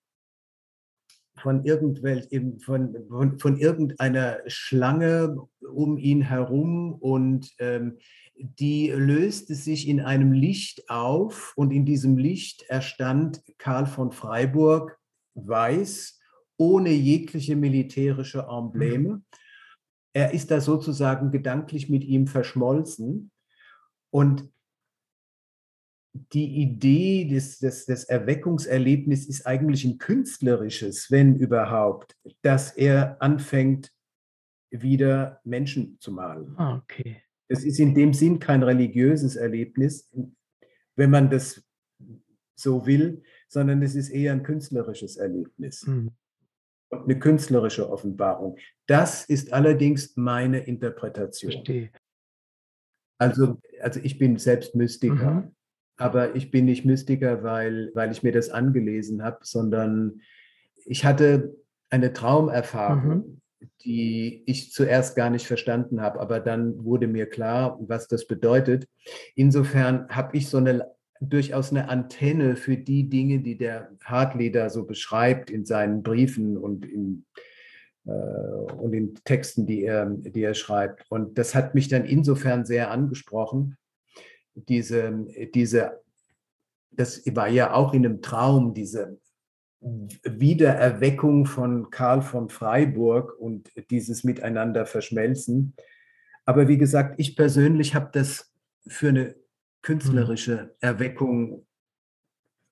[1.40, 2.60] von, von,
[3.10, 5.36] von, von, irgendeiner Schlange
[5.68, 7.98] um ihn herum und ähm,
[8.36, 15.00] die löste sich in einem Licht auf und in diesem Licht erstand Karl von Freiburg
[15.34, 16.19] weiß
[16.60, 19.10] ohne jegliche militärische Embleme.
[19.10, 19.24] Mhm.
[20.14, 23.32] Er ist da sozusagen gedanklich mit ihm verschmolzen.
[24.12, 24.50] Und
[26.34, 33.94] die Idee des, des, des Erweckungserlebnisses ist eigentlich ein künstlerisches, wenn überhaupt, dass er anfängt,
[34.70, 36.56] wieder Menschen zu malen.
[36.58, 37.24] Ah, okay.
[37.48, 40.12] Es ist in dem Sinn kein religiöses Erlebnis,
[40.96, 41.64] wenn man das
[42.56, 45.88] so will, sondern es ist eher ein künstlerisches Erlebnis.
[45.88, 46.12] Mhm
[46.90, 48.58] und eine künstlerische Offenbarung.
[48.88, 51.52] Das ist allerdings meine Interpretation.
[51.52, 51.92] Verstehe.
[53.20, 55.56] Also, also ich bin selbst Mystiker, mhm.
[55.98, 60.22] aber ich bin nicht Mystiker, weil, weil ich mir das angelesen habe, sondern
[60.86, 61.56] ich hatte
[61.90, 63.42] eine Traumerfahrung, mhm.
[63.84, 68.88] die ich zuerst gar nicht verstanden habe, aber dann wurde mir klar, was das bedeutet.
[69.36, 70.88] Insofern habe ich so eine
[71.20, 76.58] durchaus eine Antenne für die Dinge, die der Hartley da so beschreibt in seinen Briefen
[76.58, 77.26] und in,
[78.06, 81.06] äh, und den Texten, die er, die er schreibt.
[81.10, 83.78] Und das hat mich dann insofern sehr angesprochen.
[84.56, 86.02] Diese, diese,
[86.92, 89.18] das war ja auch in einem Traum, diese
[89.82, 95.74] Wiedererweckung von Karl von Freiburg und dieses Miteinander verschmelzen.
[96.46, 98.52] Aber wie gesagt, ich persönlich habe das
[98.88, 99.36] für eine
[99.82, 101.66] künstlerische Erweckung,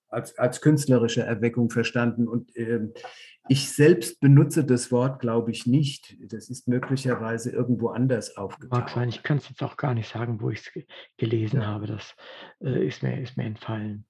[0.09, 2.27] als, als künstlerische Erweckung verstanden.
[2.27, 2.87] Und äh,
[3.49, 6.17] ich selbst benutze das Wort, glaube ich, nicht.
[6.31, 8.71] Das ist möglicherweise irgendwo anders aufgetaucht.
[8.71, 10.85] Mag sein, ich kann es jetzt auch gar nicht sagen, wo ich es
[11.17, 11.67] gelesen ja.
[11.67, 11.87] habe.
[11.87, 12.15] Das
[12.61, 14.05] äh, ist, mir, ist mir entfallen.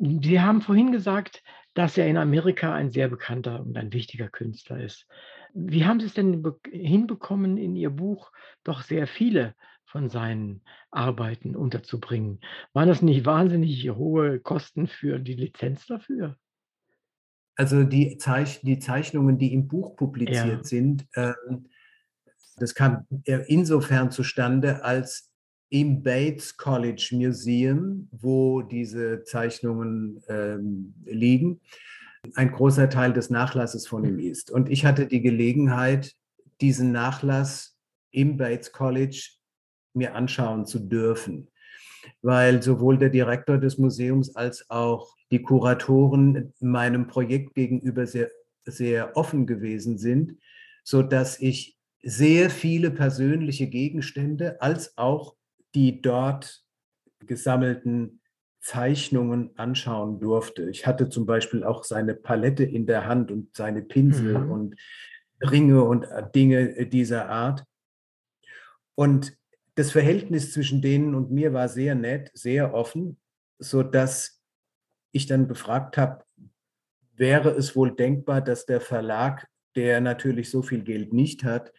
[0.00, 1.42] Sie haben vorhin gesagt,
[1.74, 5.06] dass er in Amerika ein sehr bekannter und ein wichtiger Künstler ist.
[5.52, 8.30] Wie haben Sie es denn hinbekommen, in Ihr Buch
[8.62, 9.54] doch sehr viele
[9.86, 12.40] von seinen Arbeiten unterzubringen?
[12.72, 16.36] Waren das nicht wahnsinnig hohe Kosten für die Lizenz dafür?
[17.56, 20.64] Also die, Zeich die Zeichnungen, die im Buch publiziert ja.
[20.64, 21.68] sind, ähm,
[22.58, 25.30] das kam insofern zustande, als
[25.68, 31.60] im Bates College Museum, wo diese Zeichnungen ähm, liegen,
[32.34, 34.50] ein großer Teil des Nachlasses von ihm ist.
[34.50, 36.14] Und ich hatte die Gelegenheit,
[36.60, 37.76] diesen Nachlass
[38.10, 39.35] im Bates College
[39.96, 41.48] mir anschauen zu dürfen,
[42.22, 48.30] weil sowohl der Direktor des Museums als auch die Kuratoren meinem Projekt gegenüber sehr,
[48.64, 50.38] sehr offen gewesen sind,
[50.84, 55.34] so dass ich sehr viele persönliche Gegenstände als auch
[55.74, 56.62] die dort
[57.20, 58.20] gesammelten
[58.60, 60.68] Zeichnungen anschauen durfte.
[60.70, 64.50] Ich hatte zum Beispiel auch seine Palette in der Hand und seine Pinsel mhm.
[64.50, 64.76] und
[65.40, 67.64] Ringe und äh, Dinge dieser Art.
[68.94, 69.36] Und
[69.76, 73.18] das Verhältnis zwischen denen und mir war sehr nett, sehr offen,
[73.58, 74.42] so dass
[75.12, 76.24] ich dann befragt habe,
[77.14, 81.72] wäre es wohl denkbar, dass der Verlag, der natürlich so viel Geld nicht hat,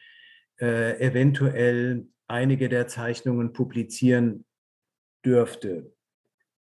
[0.60, 4.46] äh, eventuell einige der Zeichnungen publizieren
[5.26, 5.92] dürfte.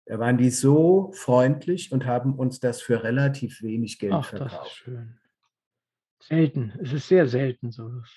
[0.06, 4.54] Da waren die so freundlich und haben uns das für relativ wenig Geld Ach, verkauft.
[4.54, 5.20] Das ist schön.
[6.20, 6.74] Selten.
[6.82, 8.10] Es ist sehr selten sowas.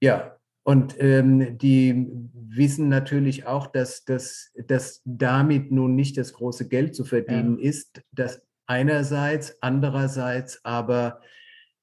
[0.00, 6.68] Ja, und ähm, die wissen natürlich auch, dass, dass, dass damit nun nicht das große
[6.68, 7.68] Geld zu verdienen ja.
[7.68, 8.02] ist.
[8.12, 11.20] Das einerseits, andererseits aber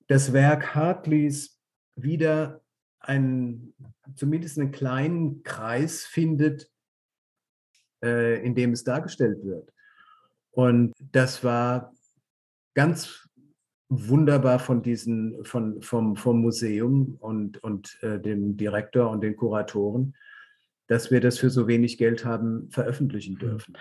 [0.08, 1.60] das Werk Hartleys
[1.96, 2.62] wieder
[3.00, 3.74] einen,
[4.16, 6.72] zumindest einen kleinen Kreis findet,
[8.02, 9.74] äh, in dem es dargestellt wird.
[10.52, 11.94] Und das war
[12.76, 13.29] ganz
[13.90, 20.16] wunderbar von diesen, von, vom, vom Museum und, und äh, dem Direktor und den Kuratoren,
[20.88, 23.40] dass wir das für so wenig Geld haben veröffentlichen mhm.
[23.40, 23.78] dürfen.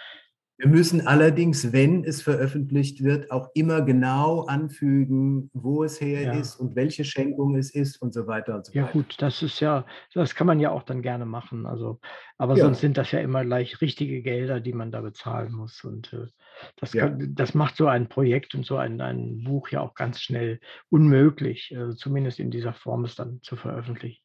[0.60, 6.32] Wir müssen allerdings, wenn es veröffentlicht wird, auch immer genau anfügen, wo es her ja.
[6.32, 8.88] ist und welche Schenkung es ist und so weiter und so ja, weiter.
[8.88, 11.64] Ja gut, das ist ja, das kann man ja auch dann gerne machen.
[11.64, 12.00] Also,
[12.38, 12.64] aber ja.
[12.64, 15.84] sonst sind das ja immer gleich richtige Gelder, die man da bezahlen muss.
[15.84, 16.26] Und äh,
[16.74, 20.20] das, kann, das macht so ein Projekt und so ein, ein Buch ja auch ganz
[20.20, 20.58] schnell
[20.90, 24.24] unmöglich, also zumindest in dieser Form es dann zu veröffentlichen.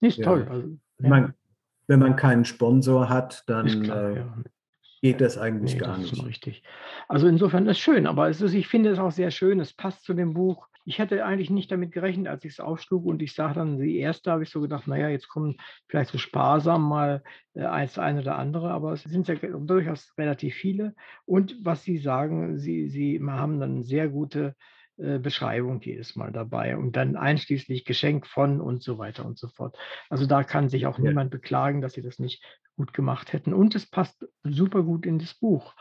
[0.00, 0.46] Ist toll.
[0.48, 0.68] Also,
[1.00, 1.34] man,
[1.86, 3.82] wenn man keinen Sponsor hat, dann.
[3.82, 4.24] Klar, äh,
[5.00, 6.24] geht das eigentlich nee, gar das nicht.
[6.24, 6.62] richtig.
[7.08, 9.72] Also insofern ist es schön, aber es ist, ich finde es auch sehr schön, es
[9.72, 10.68] passt zu dem Buch.
[10.84, 13.98] Ich hätte eigentlich nicht damit gerechnet, als ich es aufschlug und ich sah dann die
[13.98, 15.56] erste, habe ich so gedacht, naja, jetzt kommen
[15.88, 17.22] vielleicht so sparsam mal
[17.54, 20.94] äh, als eine oder andere, aber es sind ja durchaus relativ viele.
[21.26, 24.54] Und was Sie sagen, Sie, Sie haben dann sehr gute
[25.00, 29.48] äh, Beschreibung jedes Mal dabei und dann einschließlich Geschenk von und so weiter und so
[29.48, 29.78] fort.
[30.10, 31.04] Also da kann sich auch ja.
[31.04, 32.44] niemand beklagen, dass sie das nicht
[32.80, 33.52] gut gemacht hätten.
[33.52, 35.74] Und es passt super gut in das Buch.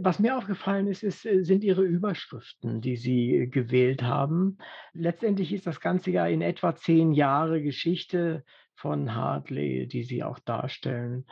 [0.00, 4.56] Was mir aufgefallen ist, ist, äh, sind Ihre Überschriften, die Sie gewählt haben.
[4.94, 8.42] Letztendlich ist das Ganze ja in etwa zehn Jahre Geschichte
[8.74, 11.26] von Hartley, die Sie auch darstellen.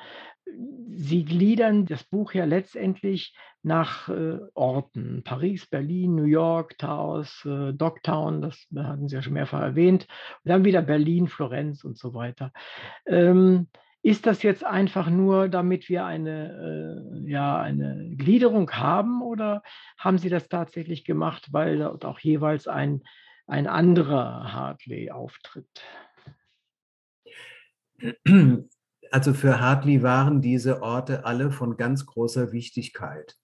[0.91, 5.23] Sie gliedern das Buch ja letztendlich nach äh, Orten.
[5.25, 10.07] Paris, Berlin, New York, Taos, äh, Dogtown, das hatten Sie ja schon mehrfach erwähnt.
[10.45, 12.53] Und dann wieder Berlin, Florenz und so weiter.
[13.07, 13.69] Ähm,
[14.03, 19.63] ist das jetzt einfach nur, damit wir eine, äh, ja, eine Gliederung haben oder
[19.99, 23.03] haben Sie das tatsächlich gemacht, weil dort auch jeweils ein,
[23.47, 25.85] ein anderer Hartley auftritt?
[29.13, 33.37] Also für Hartley waren diese Orte alle von ganz großer Wichtigkeit.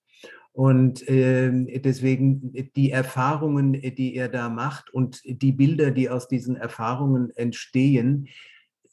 [0.52, 6.56] Und äh, deswegen die Erfahrungen, die er da macht und die Bilder, die aus diesen
[6.56, 8.28] Erfahrungen entstehen,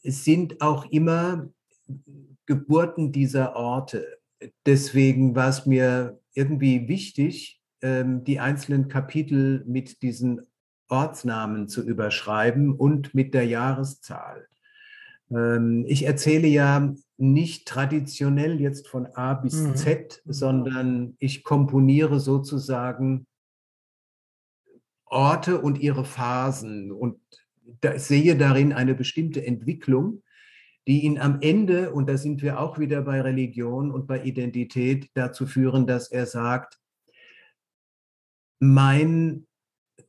[0.04, 1.50] sind auch immer
[2.46, 4.06] Geburten dieser Orte.
[4.66, 10.42] Deswegen war es mir irgendwie wichtig, ähm, die einzelnen Kapitel mit diesen
[10.90, 14.48] Ortsnamen zu überschreiben und mit der Jahreszahl.
[15.32, 19.76] Ähm, ich erzähle ja nicht traditionell jetzt von A bis mhm.
[19.76, 23.26] Z, sondern ich komponiere sozusagen
[25.06, 27.20] Orte und ihre Phasen und
[27.82, 30.24] da sehe darin eine bestimmte Entwicklung,
[30.88, 35.10] die ihn am Ende, und da sind wir auch wieder bei Religion und bei Identität,
[35.14, 36.80] dazu führen, dass er sagt,
[38.60, 39.48] mein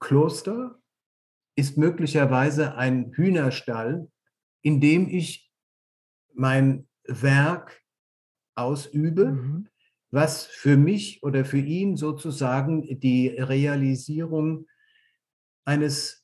[0.00, 0.80] Kloster
[1.57, 4.09] ist möglicherweise ein Hühnerstall,
[4.62, 5.52] in dem ich
[6.32, 7.82] mein Werk
[8.57, 9.68] ausübe, mhm.
[10.11, 14.66] was für mich oder für ihn sozusagen die Realisierung
[15.64, 16.24] eines,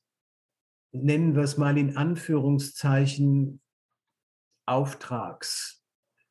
[0.93, 3.61] nennen wir es mal in Anführungszeichen,
[4.66, 5.82] Auftrags,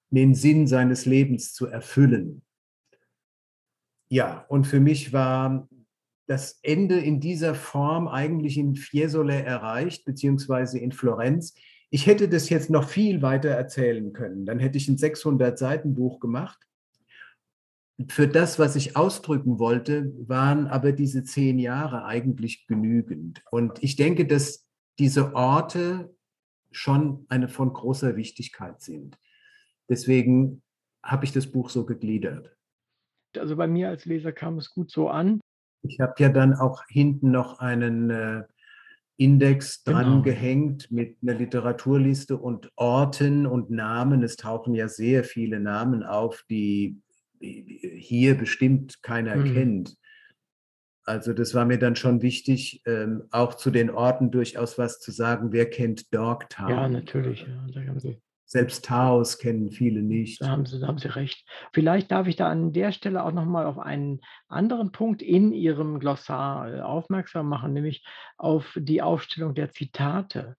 [0.10, 2.42] den Sinn seines Lebens zu erfüllen.
[4.10, 5.68] Ja, und für mich war
[6.28, 11.56] das Ende in dieser Form eigentlich in Fiesole erreicht, beziehungsweise in Florenz.
[11.90, 14.46] Ich hätte das jetzt noch viel weiter erzählen können.
[14.46, 16.60] Dann hätte ich ein 600-Seiten-Buch gemacht.
[18.08, 23.44] Für das, was ich ausdrücken wollte, waren aber diese zehn Jahre eigentlich genügend.
[23.52, 24.66] Und ich denke, dass
[25.00, 26.16] diese Orte
[26.72, 29.18] schon eine von großer Wichtigkeit sind.
[29.90, 30.62] Deswegen
[31.04, 32.56] habe ich das Buch so gegliedert.
[33.38, 35.40] Also bei mir als Leser kam es gut so an.
[35.82, 38.44] Ich habe ja dann auch hinten noch einen äh,
[39.18, 40.22] Index dran genau.
[40.22, 44.24] gehängt mit einer Literaturliste und Orten und Namen.
[44.24, 47.02] Es tauchen ja sehr viele Namen auf, die
[47.40, 49.54] hier bestimmt keiner mhm.
[49.54, 49.98] kennt.
[51.10, 55.12] Also das war mir dann schon wichtig, ähm, auch zu den Orten durchaus was zu
[55.12, 55.52] sagen.
[55.52, 56.70] Wer kennt Dogtown?
[56.70, 57.48] Ja, natürlich.
[57.48, 57.96] Ja,
[58.46, 60.40] Selbst Taos kennen viele nicht.
[60.40, 61.48] Da haben, Sie, da haben Sie recht.
[61.74, 66.00] Vielleicht darf ich da an der Stelle auch nochmal auf einen anderen Punkt in Ihrem
[66.00, 68.06] Glossar äh, aufmerksam machen, nämlich
[68.38, 70.58] auf die Aufstellung der Zitate.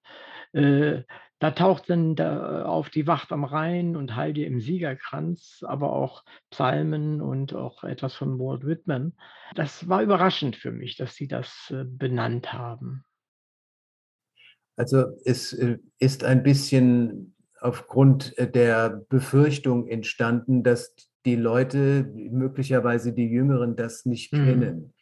[0.52, 1.02] Äh,
[1.40, 5.92] da taucht dann da auf die Wacht am Rhein und Heil dir im Siegerkranz, aber
[5.92, 9.14] auch Psalmen und auch etwas von Walt Whitman.
[9.54, 13.04] Das war überraschend für mich, dass Sie das äh, benannt haben.
[14.76, 23.14] Also es äh, ist ein bisschen aufgrund äh, der Befürchtung entstanden, dass die Leute, möglicherweise
[23.14, 24.44] die Jüngeren, das nicht mhm.
[24.44, 24.94] kennen.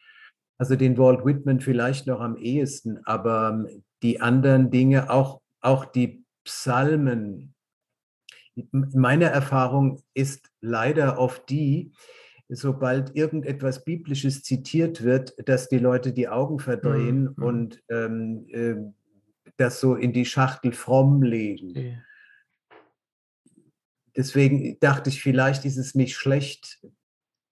[0.57, 3.66] Also den Walt Whitman vielleicht noch am ehesten, aber
[4.03, 7.55] die anderen Dinge, auch, auch die Psalmen,
[8.72, 11.92] meine Erfahrung ist leider oft die,
[12.49, 17.44] sobald irgendetwas Biblisches zitiert wird, dass die Leute die Augen verdrehen mhm.
[17.44, 18.76] und ähm, äh,
[19.59, 22.03] das so in die Schachtel fromm legen.
[24.16, 26.80] Deswegen dachte ich, vielleicht ist es nicht schlecht,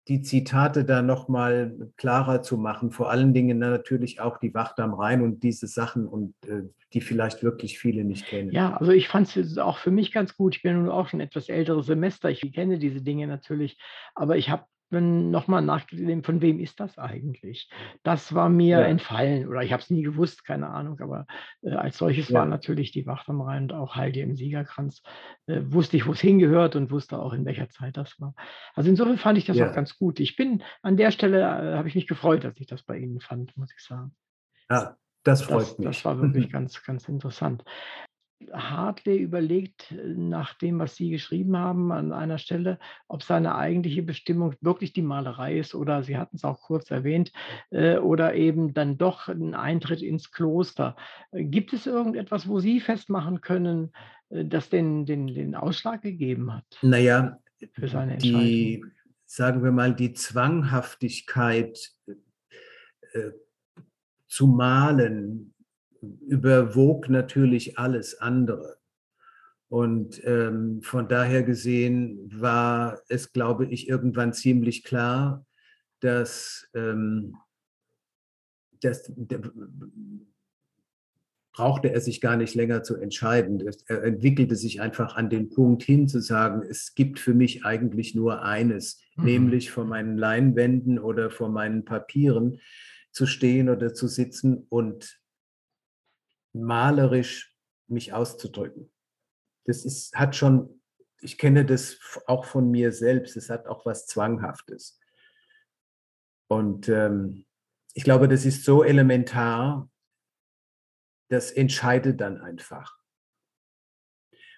[0.08, 2.92] die Zitate da nochmal klarer zu machen.
[2.92, 7.02] Vor allen Dingen natürlich auch die Wacht am Rhein und diese Sachen und äh, die
[7.02, 8.52] vielleicht wirklich viele nicht kennen.
[8.52, 10.56] Ja, also ich fand es auch für mich ganz gut.
[10.56, 12.30] Ich bin nun auch schon etwas älteres Semester.
[12.30, 13.78] Ich kenne diese Dinge natürlich,
[14.14, 17.70] aber ich habe nochmal nachgelesen, von wem ist das eigentlich?
[18.04, 18.86] Das war mir ja.
[18.86, 21.26] entfallen oder ich habe es nie gewusst, keine Ahnung, aber
[21.62, 22.40] äh, als solches ja.
[22.40, 25.02] war natürlich die Wacht am Rhein und auch Heidi im Siegerkranz.
[25.48, 28.36] Äh, wusste ich, wo es hingehört und wusste auch, in welcher Zeit das war.
[28.76, 29.70] Also insofern fand ich das ja.
[29.70, 30.20] auch ganz gut.
[30.20, 33.20] Ich bin an der Stelle, äh, habe ich mich gefreut, dass ich das bei Ihnen
[33.20, 34.16] fand, muss ich sagen.
[34.70, 35.88] Ja, das freut das, mich.
[35.88, 37.64] Das war wirklich ganz, ganz interessant.
[38.52, 44.04] Hartley überlegt, äh, nach dem, was Sie geschrieben haben, an einer Stelle, ob seine eigentliche
[44.04, 47.32] Bestimmung wirklich die Malerei ist oder Sie hatten es auch kurz erwähnt,
[47.72, 50.96] äh, oder eben dann doch ein Eintritt ins Kloster.
[51.32, 53.92] Äh, gibt es irgendetwas, wo Sie festmachen können,
[54.30, 56.66] das den, den, den Ausschlag gegeben hat?
[56.82, 57.38] Naja,
[57.74, 58.84] für seine die,
[59.26, 61.92] sagen wir mal, die Zwanghaftigkeit
[63.14, 63.32] äh,
[64.28, 65.55] zu malen,
[66.28, 68.78] überwog natürlich alles andere.
[69.68, 75.46] Und ähm, von daher gesehen war es, glaube ich, irgendwann ziemlich klar,
[76.00, 77.36] dass, ähm,
[78.82, 79.12] dass
[81.56, 83.66] brauchte er sich gar nicht länger zu entscheiden.
[83.88, 88.14] Er entwickelte sich einfach an den Punkt hin zu sagen, es gibt für mich eigentlich
[88.14, 89.24] nur eines, mhm.
[89.24, 92.60] nämlich vor meinen Leinwänden oder vor meinen Papieren
[93.12, 95.18] zu stehen oder zu sitzen und
[96.56, 97.56] malerisch
[97.88, 98.92] mich auszudrücken.
[99.66, 100.82] Das ist, hat schon,
[101.22, 105.00] ich kenne das auch von mir selbst, es hat auch was Zwanghaftes.
[106.48, 107.46] Und ähm,
[107.94, 109.90] ich glaube, das ist so elementar,
[111.30, 112.98] das entscheidet dann einfach.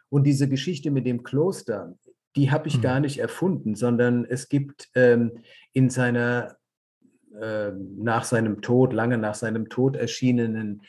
[0.10, 1.98] Und diese Geschichte mit dem Kloster,
[2.36, 2.82] die habe ich mhm.
[2.82, 5.44] gar nicht erfunden, sondern es gibt ähm,
[5.74, 6.58] in seiner
[7.40, 10.82] äh, nach seinem Tod, lange nach seinem Tod erschienenen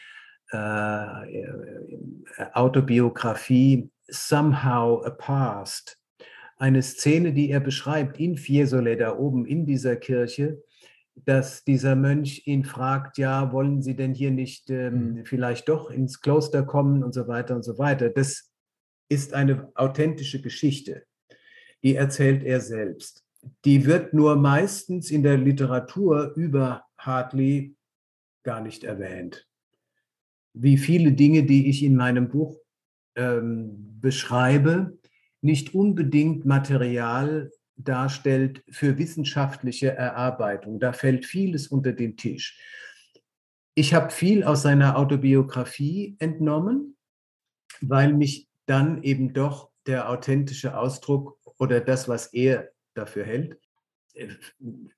[2.55, 5.99] Autobiografie Somehow a Past
[6.59, 10.63] eine Szene, die er beschreibt in Fiesole da oben in dieser Kirche,
[11.15, 15.25] dass dieser Mönch ihn fragt, ja, wollen Sie denn hier nicht ähm, mhm.
[15.25, 18.09] vielleicht doch ins Kloster kommen und so weiter und so weiter.
[18.09, 18.51] Das
[19.09, 21.05] ist eine authentische Geschichte,
[21.83, 23.25] die erzählt er selbst.
[23.65, 27.77] Die wird nur meistens in der Literatur über Hartley
[28.45, 29.48] gar nicht erwähnt.
[30.55, 32.59] Wie viele Dinge, die ich in meinem Buch
[33.17, 34.99] ähm, beschreibe,
[35.41, 40.81] nicht unbedingt Material darstellt für wissenschaftliche Erarbeitung.
[40.81, 42.59] Da fällt vieles unter den Tisch.
[43.75, 46.97] Ich habe viel aus seiner Autobiografie entnommen,
[47.81, 53.59] weil mich dann eben doch der authentische Ausdruck oder das, was er dafür hält,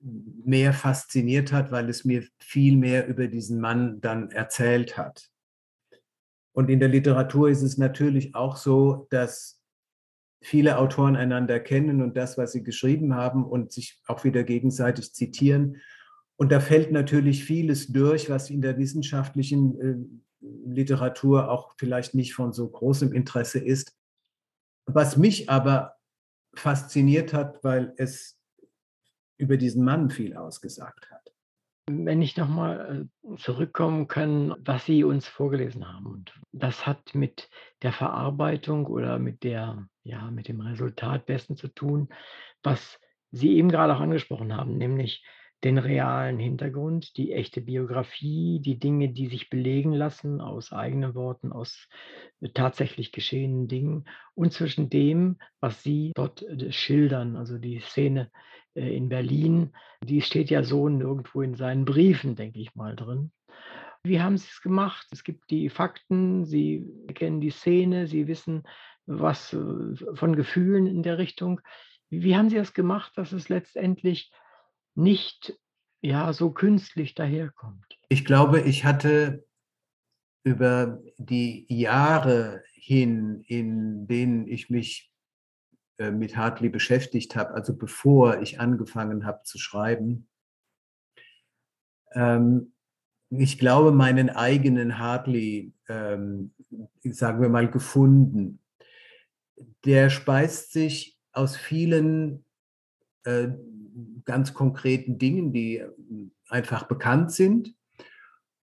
[0.00, 5.29] mehr fasziniert hat, weil es mir viel mehr über diesen Mann dann erzählt hat.
[6.52, 9.60] Und in der Literatur ist es natürlich auch so, dass
[10.42, 15.12] viele Autoren einander kennen und das, was sie geschrieben haben und sich auch wieder gegenseitig
[15.12, 15.76] zitieren.
[16.36, 22.34] Und da fällt natürlich vieles durch, was in der wissenschaftlichen äh, Literatur auch vielleicht nicht
[22.34, 23.94] von so großem Interesse ist.
[24.86, 25.96] Was mich aber
[26.54, 28.38] fasziniert hat, weil es
[29.36, 31.19] über diesen Mann viel ausgesagt hat.
[31.92, 36.06] Wenn ich nochmal äh, zurückkommen kann, was Sie uns vorgelesen haben.
[36.06, 37.48] Und das hat mit
[37.82, 42.08] der Verarbeitung oder mit der, ja, mit dem Resultat dessen zu tun,
[42.62, 43.00] was
[43.32, 45.24] Sie eben gerade auch angesprochen haben, nämlich
[45.64, 51.52] den realen Hintergrund, die echte Biografie, die Dinge, die sich belegen lassen aus eigenen Worten,
[51.52, 51.88] aus
[52.40, 58.30] äh, tatsächlich geschehenen Dingen und zwischen dem, was Sie dort äh, schildern, also die Szene
[58.74, 59.72] äh, in Berlin,
[60.02, 63.30] die steht ja so nirgendwo in seinen Briefen, denke ich mal, drin.
[64.02, 65.06] Wie haben Sie es gemacht?
[65.10, 68.62] Es gibt die Fakten, Sie kennen die Szene, Sie wissen
[69.04, 71.60] was von Gefühlen in der Richtung.
[72.08, 74.30] Wie haben Sie das gemacht, dass es letztendlich
[74.94, 75.58] nicht
[76.00, 77.84] ja so künstlich daherkommt?
[78.08, 79.44] Ich glaube, ich hatte
[80.42, 85.12] über die Jahre hin, in denen ich mich
[85.98, 90.28] äh, mit Hartley beschäftigt habe, also bevor ich angefangen habe zu schreiben.
[92.12, 92.72] Ähm,
[93.28, 96.52] ich glaube, meinen eigenen Hartley, ähm,
[97.04, 98.60] sagen wir mal, gefunden.
[99.84, 102.44] Der speist sich aus vielen
[103.24, 103.48] äh,
[104.24, 105.82] ganz konkreten Dingen, die
[106.48, 107.74] einfach bekannt sind.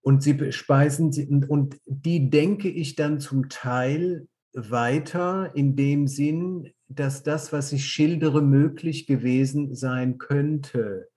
[0.01, 6.72] Und sie speisen sie, und die denke ich dann zum Teil weiter in dem Sinn,
[6.88, 11.10] dass das, was ich schildere, möglich gewesen sein könnte.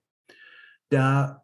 [0.89, 1.43] Da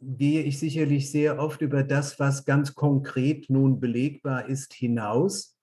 [0.00, 5.56] gehe ich sicherlich sehr oft über das, was ganz konkret nun belegbar ist, hinaus.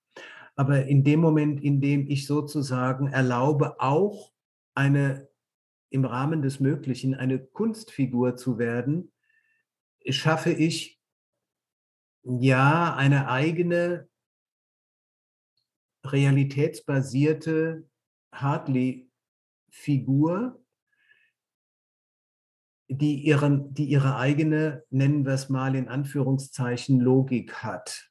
[0.56, 4.32] Aber in dem Moment, in dem ich sozusagen erlaube, auch
[4.74, 5.28] eine
[5.90, 9.12] im Rahmen des Möglichen eine Kunstfigur zu werden,
[10.08, 11.00] schaffe ich
[12.22, 14.08] ja eine eigene
[16.04, 17.88] realitätsbasierte
[18.32, 19.10] Hartley-Figur,
[22.88, 23.22] die,
[23.70, 28.10] die ihre eigene, nennen wir es mal in Anführungszeichen, Logik hat.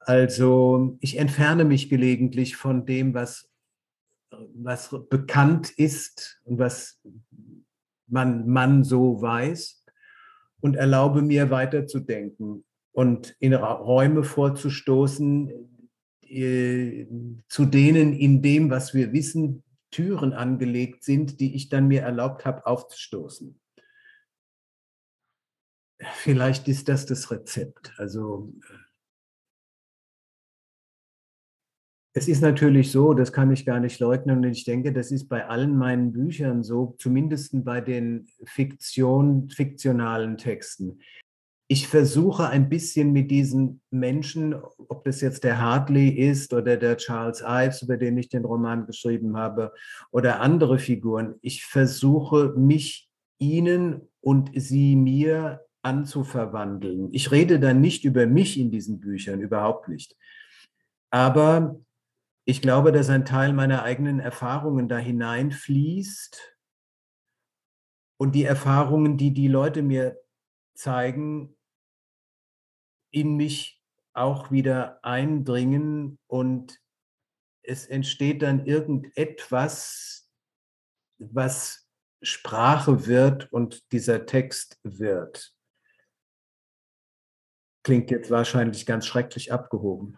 [0.00, 3.50] Also ich entferne mich gelegentlich von dem, was,
[4.30, 7.00] was bekannt ist und was
[8.06, 9.84] man, man so weiß
[10.60, 15.50] und erlaube mir weiterzudenken und in Räume vorzustoßen,
[16.22, 17.06] äh,
[17.48, 22.44] zu denen in dem, was wir wissen, Türen angelegt sind, die ich dann mir erlaubt
[22.44, 23.58] habe aufzustoßen.
[26.16, 27.92] Vielleicht ist das das Rezept.
[27.96, 28.52] Also
[32.18, 35.28] es ist natürlich so, das kann ich gar nicht leugnen und ich denke, das ist
[35.28, 41.00] bei allen meinen Büchern so, zumindest bei den Fiktion, fiktionalen Texten
[41.70, 44.54] ich versuche ein bisschen mit diesen Menschen,
[44.88, 48.86] ob das jetzt der Hartley ist oder der Charles Ives, über den ich den Roman
[48.86, 49.74] geschrieben habe,
[50.10, 57.10] oder andere Figuren, ich versuche mich ihnen und sie mir anzuverwandeln.
[57.12, 60.16] Ich rede dann nicht über mich in diesen Büchern, überhaupt nicht.
[61.10, 61.78] Aber
[62.48, 66.56] ich glaube, dass ein Teil meiner eigenen Erfahrungen da hineinfließt
[68.16, 70.18] und die Erfahrungen, die die Leute mir
[70.74, 71.58] zeigen,
[73.10, 73.84] in mich
[74.14, 76.80] auch wieder eindringen und
[77.60, 80.30] es entsteht dann irgendetwas,
[81.18, 81.86] was
[82.22, 85.54] Sprache wird und dieser Text wird.
[87.82, 90.16] Klingt jetzt wahrscheinlich ganz schrecklich abgehoben.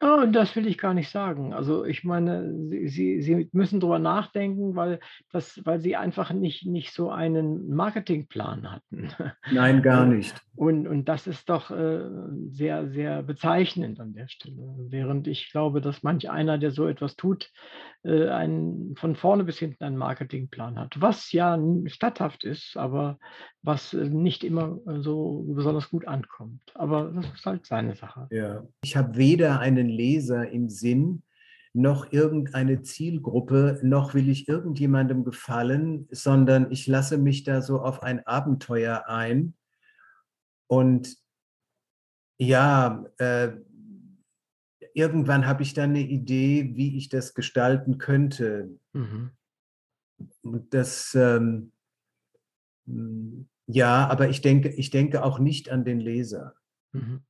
[0.00, 1.52] Oh, das will ich gar nicht sagen.
[1.52, 5.00] Also ich meine, Sie Sie Sie müssen drüber nachdenken, weil
[5.32, 9.10] das weil Sie einfach nicht nicht so einen Marketingplan hatten.
[9.50, 10.40] Nein, gar nicht.
[10.54, 12.04] und und das ist doch, äh,
[12.50, 14.76] sehr, sehr bezeichnend an der Stelle.
[14.88, 17.50] Während ich glaube, dass manch einer, der so etwas tut,
[18.04, 23.18] äh, einen von vorne bis hinten einen Marketingplan hat, was ja statthaft ist, aber
[23.62, 26.60] was, äh, nicht immer, äh, so besonders gut ankommt.
[26.74, 28.28] Aber das ist halt seine Sache.
[28.30, 28.64] Ja.
[28.82, 31.22] Ich habe weder einen Leser im Sinn,
[31.74, 38.02] noch irgendeine Zielgruppe, noch will ich irgendjemandem gefallen, sondern ich lasse mich da so auf
[38.02, 39.54] ein Abenteuer ein.
[40.66, 41.16] Und
[42.38, 43.52] ja, äh,
[44.98, 48.68] irgendwann habe ich dann eine Idee, wie ich das gestalten könnte.
[48.92, 49.30] Mhm.
[50.42, 51.72] Und das, ähm,
[52.86, 56.54] hm, ja, aber ich denke, ich denke auch nicht an den Leser.
[56.92, 57.22] Mhm.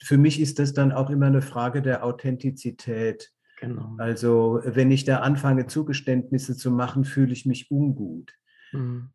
[0.00, 3.32] Für mich ist das dann auch immer eine Frage der Authentizität.
[3.58, 3.96] Genau.
[3.96, 8.32] Also wenn ich da anfange, Zugeständnisse zu machen, fühle ich mich ungut.
[8.72, 9.10] Mhm.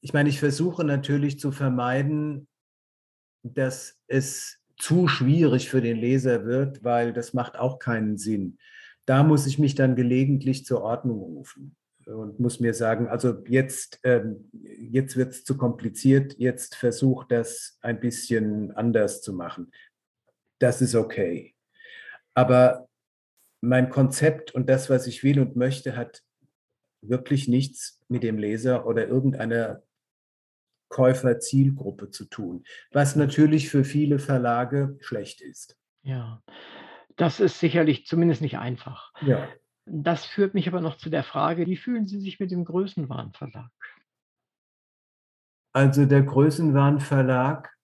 [0.00, 2.48] Ich meine, ich versuche natürlich zu vermeiden,
[3.42, 8.58] dass es zu schwierig für den Leser wird, weil das macht auch keinen Sinn.
[9.06, 11.76] Da muss ich mich dann gelegentlich zur Ordnung rufen
[12.06, 17.78] und muss mir sagen, also jetzt, ähm, jetzt wird es zu kompliziert, jetzt versuch das
[17.80, 19.72] ein bisschen anders zu machen.
[20.58, 21.54] Das ist okay.
[22.34, 22.88] Aber
[23.60, 26.22] mein Konzept und das, was ich will und möchte, hat
[27.00, 29.82] wirklich nichts mit dem Leser oder irgendeiner
[30.96, 35.76] Käuferzielgruppe zu tun, was natürlich für viele Verlage schlecht ist.
[36.02, 36.42] Ja,
[37.16, 39.12] das ist sicherlich zumindest nicht einfach.
[39.20, 39.46] Ja.
[39.84, 43.70] Das führt mich aber noch zu der Frage, wie fühlen Sie sich mit dem Größenwahn-Verlag?
[45.74, 47.76] Also der Größenwahn-Verlag,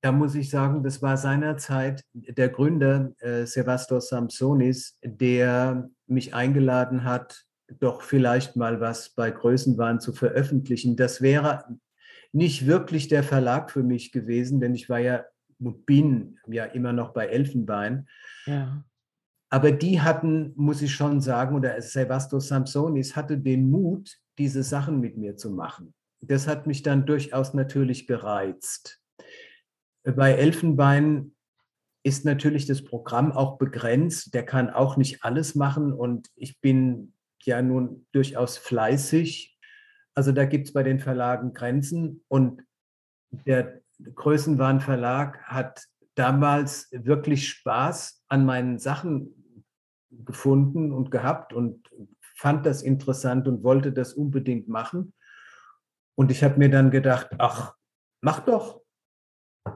[0.00, 7.04] da muss ich sagen, das war seinerzeit der Gründer, äh, Sevastos Samsonis, der mich eingeladen
[7.04, 7.45] hat,
[7.80, 10.96] doch vielleicht mal was bei Größenwahn zu veröffentlichen.
[10.96, 11.78] Das wäre
[12.32, 15.24] nicht wirklich der Verlag für mich gewesen, denn ich war ja
[15.58, 18.08] bin ja immer noch bei Elfenbein.
[18.44, 18.84] Ja.
[19.48, 25.00] Aber die hatten, muss ich schon sagen, oder Sevastos Samsonis hatte den Mut, diese Sachen
[25.00, 25.94] mit mir zu machen.
[26.20, 29.00] Das hat mich dann durchaus natürlich gereizt.
[30.02, 31.32] Bei Elfenbein
[32.02, 34.34] ist natürlich das Programm auch begrenzt.
[34.34, 37.12] Der kann auch nicht alles machen und ich bin
[37.46, 39.58] ja nun durchaus fleißig.
[40.14, 42.62] Also da gibt es bei den Verlagen Grenzen und
[43.30, 43.80] der
[44.14, 49.64] Größenwahn Verlag hat damals wirklich Spaß an meinen Sachen
[50.10, 51.88] gefunden und gehabt und
[52.36, 55.14] fand das interessant und wollte das unbedingt machen.
[56.14, 57.74] Und ich habe mir dann gedacht, ach,
[58.20, 58.82] mach doch.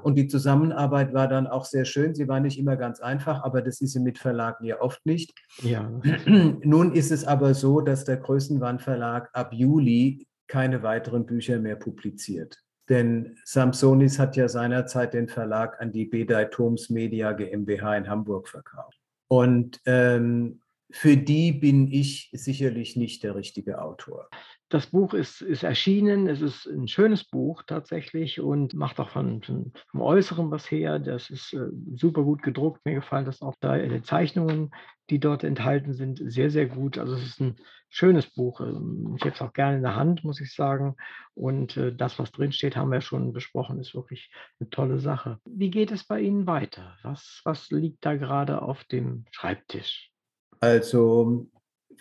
[0.02, 2.14] Und die Zusammenarbeit war dann auch sehr schön.
[2.14, 5.32] Sie war nicht immer ganz einfach, aber das ist sie mit Verlagen ja oft nicht.
[5.62, 5.90] Ja.
[6.26, 11.76] Nun ist es aber so, dass der Größenwahn Verlag ab Juli keine weiteren Bücher mehr
[11.76, 12.58] publiziert.
[12.88, 18.48] Denn Samsonis hat ja seinerzeit den Verlag an die Bedei Thoms Media GmbH in Hamburg
[18.48, 18.98] verkauft.
[19.28, 20.60] Und ähm,
[20.90, 24.28] für die bin ich sicherlich nicht der richtige Autor.
[24.70, 29.42] Das Buch ist, ist erschienen, es ist ein schönes Buch tatsächlich und macht auch von,
[29.42, 31.00] von vom Äußeren was her.
[31.00, 31.66] Das ist äh,
[31.96, 32.84] super gut gedruckt.
[32.86, 34.70] Mir gefallen das auch da die Zeichnungen,
[35.10, 36.98] die dort enthalten sind, sehr, sehr gut.
[36.98, 37.56] Also es ist ein
[37.88, 38.60] schönes Buch.
[38.60, 40.94] Ähm, Ich habe es auch gerne in der Hand, muss ich sagen.
[41.34, 45.40] Und äh, das, was drin steht, haben wir schon besprochen, ist wirklich eine tolle Sache.
[45.44, 46.96] Wie geht es bei Ihnen weiter?
[47.02, 50.12] Was, was liegt da gerade auf dem Schreibtisch?
[50.60, 51.48] Also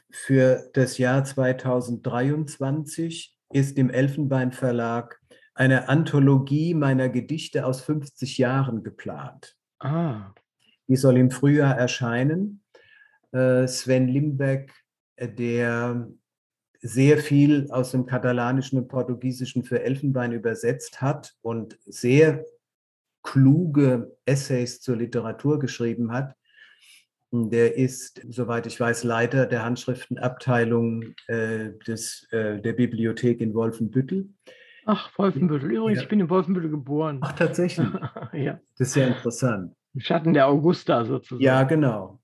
[0.10, 5.20] für das Jahr 2023 ist im Elfenbein Verlag
[5.54, 9.58] eine Anthologie meiner Gedichte aus 50 Jahren geplant.
[9.80, 10.34] Ah,
[10.88, 12.64] Die soll im Frühjahr erscheinen.
[13.32, 14.74] Äh, Sven Limbeck,
[15.20, 16.08] der
[16.82, 22.46] sehr viel aus dem Katalanischen und Portugiesischen für Elfenbein übersetzt hat und sehr
[23.22, 26.36] kluge Essays zur Literatur geschrieben hat,
[27.32, 34.30] der ist, soweit ich weiß, Leiter der Handschriftenabteilung äh, des, äh, der Bibliothek in Wolfenbüttel.
[34.86, 35.72] ach, Wolfenbüttel.
[35.72, 36.04] Übrigens, Ja.
[36.04, 37.20] ich bin in Wolfenbüttel geboren.
[37.22, 37.88] Ach, tatsächlich.
[38.34, 39.76] ja, Das ist ja interessant.
[39.94, 41.44] im Schatten der Augusta sozusagen.
[41.44, 42.20] Ja, genau.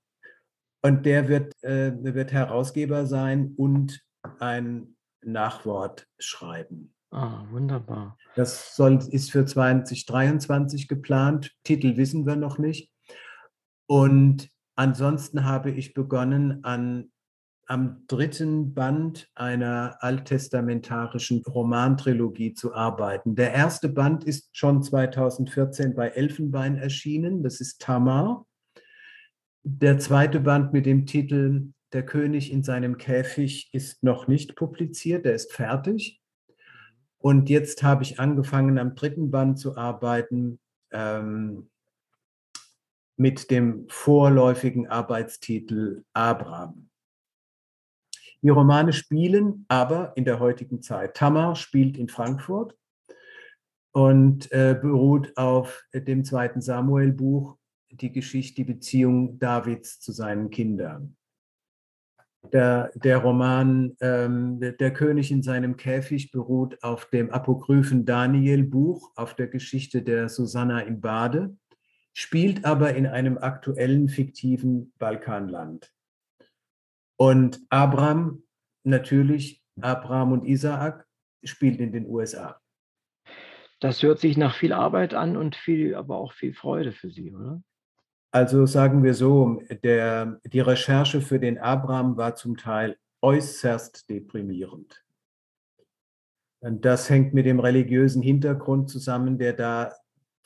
[0.82, 4.00] Und der wird, äh, wird Herausgeber sein und
[4.40, 6.92] ein Nachwort schreiben.
[7.12, 8.18] Ah, wunderbar.
[8.34, 11.52] Das soll, ist für 2023 geplant.
[11.64, 12.90] Titel wissen wir noch nicht.
[13.86, 17.10] Und ansonsten habe ich begonnen, an
[17.66, 23.34] am dritten Band einer alttestamentarischen Romantrilogie zu arbeiten.
[23.34, 28.46] Der erste Band ist schon 2014 bei Elfenbein erschienen, das ist Tamar.
[29.64, 35.24] Der zweite Band mit dem Titel Der König in seinem Käfig ist noch nicht publiziert,
[35.24, 36.20] der ist fertig.
[37.18, 40.60] Und jetzt habe ich angefangen, am dritten Band zu arbeiten
[40.92, 41.68] ähm,
[43.16, 46.88] mit dem vorläufigen Arbeitstitel Abraham.
[48.42, 51.16] Die Romane spielen aber in der heutigen Zeit.
[51.16, 52.76] Tamar spielt in Frankfurt
[53.92, 57.56] und äh, beruht auf dem zweiten Samuel-Buch,
[57.90, 61.16] die Geschichte, die Beziehung Davids zu seinen Kindern.
[62.52, 69.34] Der, der Roman ähm, Der König in seinem Käfig beruht auf dem apokryphen Daniel-Buch, auf
[69.34, 71.56] der Geschichte der Susanna im Bade,
[72.16, 75.92] spielt aber in einem aktuellen fiktiven Balkanland.
[77.16, 78.42] Und Abraham,
[78.84, 81.06] natürlich, Abraham und Isaak,
[81.44, 82.58] spielt in den USA.
[83.80, 87.34] Das hört sich nach viel Arbeit an und viel, aber auch viel Freude für Sie,
[87.34, 87.62] oder?
[88.30, 95.04] Also sagen wir so, der, die Recherche für den Abraham war zum Teil äußerst deprimierend.
[96.60, 99.92] Und das hängt mit dem religiösen Hintergrund zusammen, der da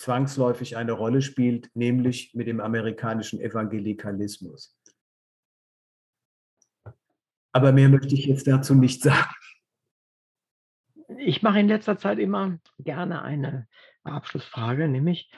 [0.01, 4.75] zwangsläufig eine Rolle spielt, nämlich mit dem amerikanischen Evangelikalismus.
[7.53, 9.35] Aber mehr möchte ich jetzt dazu nicht sagen.
[11.19, 13.69] Ich mache in letzter Zeit immer gerne eine
[14.05, 15.31] Abschlussfrage, nämlich,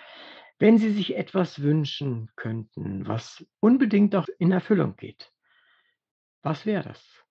[0.59, 5.33] wenn Sie sich etwas wünschen könnten, was unbedingt auch in Erfüllung geht,
[6.43, 7.22] was wäre das?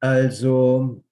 [0.00, 1.02] Also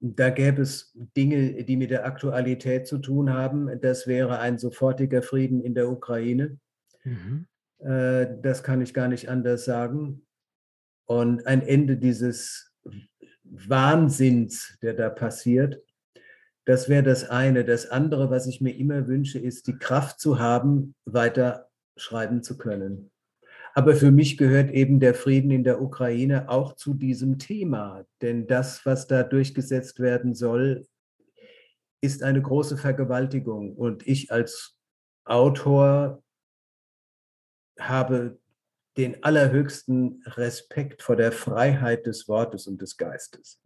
[0.00, 3.80] da gäbe es Dinge, die mit der Aktualität zu tun haben.
[3.80, 6.58] Das wäre ein sofortiger Frieden in der Ukraine.
[7.04, 7.46] Mhm.
[7.78, 10.26] Äh, das kann ich gar nicht anders sagen.
[11.04, 12.72] Und ein Ende dieses
[13.44, 15.82] Wahnsinns, der da passiert,
[16.64, 17.64] das wäre das eine.
[17.64, 22.56] Das andere, was ich mir immer wünsche, ist die Kraft zu haben, weiter schreiben zu
[22.56, 23.09] können.
[23.80, 28.04] Aber für mich gehört eben der Frieden in der Ukraine auch zu diesem Thema.
[28.20, 30.86] Denn das, was da durchgesetzt werden soll,
[32.02, 33.74] ist eine große Vergewaltigung.
[33.74, 34.78] Und ich als
[35.24, 36.22] Autor
[37.78, 38.38] habe
[38.98, 43.62] den allerhöchsten Respekt vor der Freiheit des Wortes und des Geistes.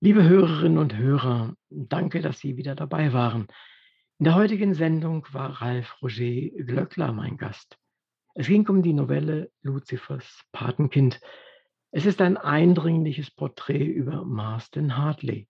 [0.00, 3.46] Liebe Hörerinnen und Hörer, danke, dass Sie wieder dabei waren.
[4.18, 7.79] In der heutigen Sendung war Ralf Roger Glöckler mein Gast.
[8.34, 11.20] Es ging um die Novelle Luzifers Patenkind.
[11.90, 15.48] Es ist ein eindringliches Porträt über Marston Hartley.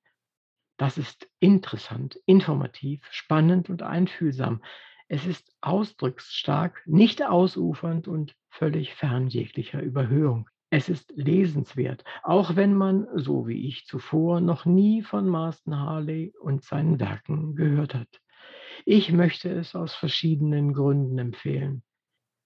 [0.78, 4.62] Das ist interessant, informativ, spannend und einfühlsam.
[5.08, 10.48] Es ist ausdrucksstark, nicht ausufernd und völlig fern jeglicher Überhöhung.
[10.70, 16.32] Es ist lesenswert, auch wenn man, so wie ich zuvor, noch nie von Marston Harley
[16.40, 18.20] und seinen Werken gehört hat.
[18.86, 21.82] Ich möchte es aus verschiedenen Gründen empfehlen.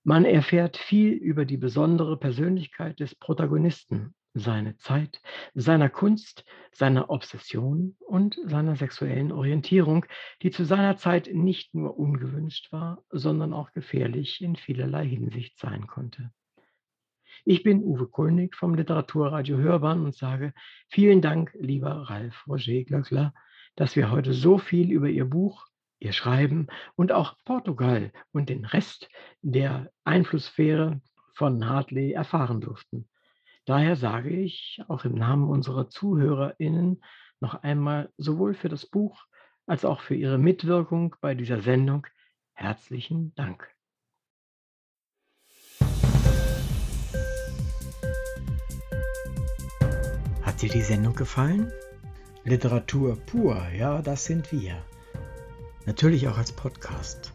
[0.07, 5.23] Man erfährt viel über die besondere Persönlichkeit des Protagonisten, seine Zeit,
[5.55, 10.05] seiner Kunst, seiner Obsession und seiner sexuellen Orientierung,
[10.43, 15.87] die zu seiner Zeit nicht nur ungewünscht war, sondern auch gefährlich in vielerlei Hinsicht sein
[15.87, 16.31] konnte.
[17.47, 20.53] Ich bin Uwe Kulnig vom Literaturradio Hörbahn und sage
[20.91, 23.33] vielen Dank, lieber Ralf Roger Glöckler,
[23.75, 25.67] dass wir heute so viel über Ihr Buch
[26.05, 29.09] ihr Schreiben und auch Portugal und den Rest
[29.45, 31.03] der Einflusssphäre
[31.35, 33.09] von Hartley erfahren durften.
[33.67, 37.03] Daher sage ich auch im Namen unserer ZuhörerInnen
[37.41, 39.23] noch einmal sowohl für das Buch
[39.67, 42.07] als auch für Ihre Mitwirkung bei dieser Sendung
[42.55, 43.71] herzlichen Dank.
[50.43, 51.71] Hat dir die Sendung gefallen?
[52.45, 54.83] Literatur pur, ja, das sind wir
[55.87, 57.35] natürlich auch als Podcast.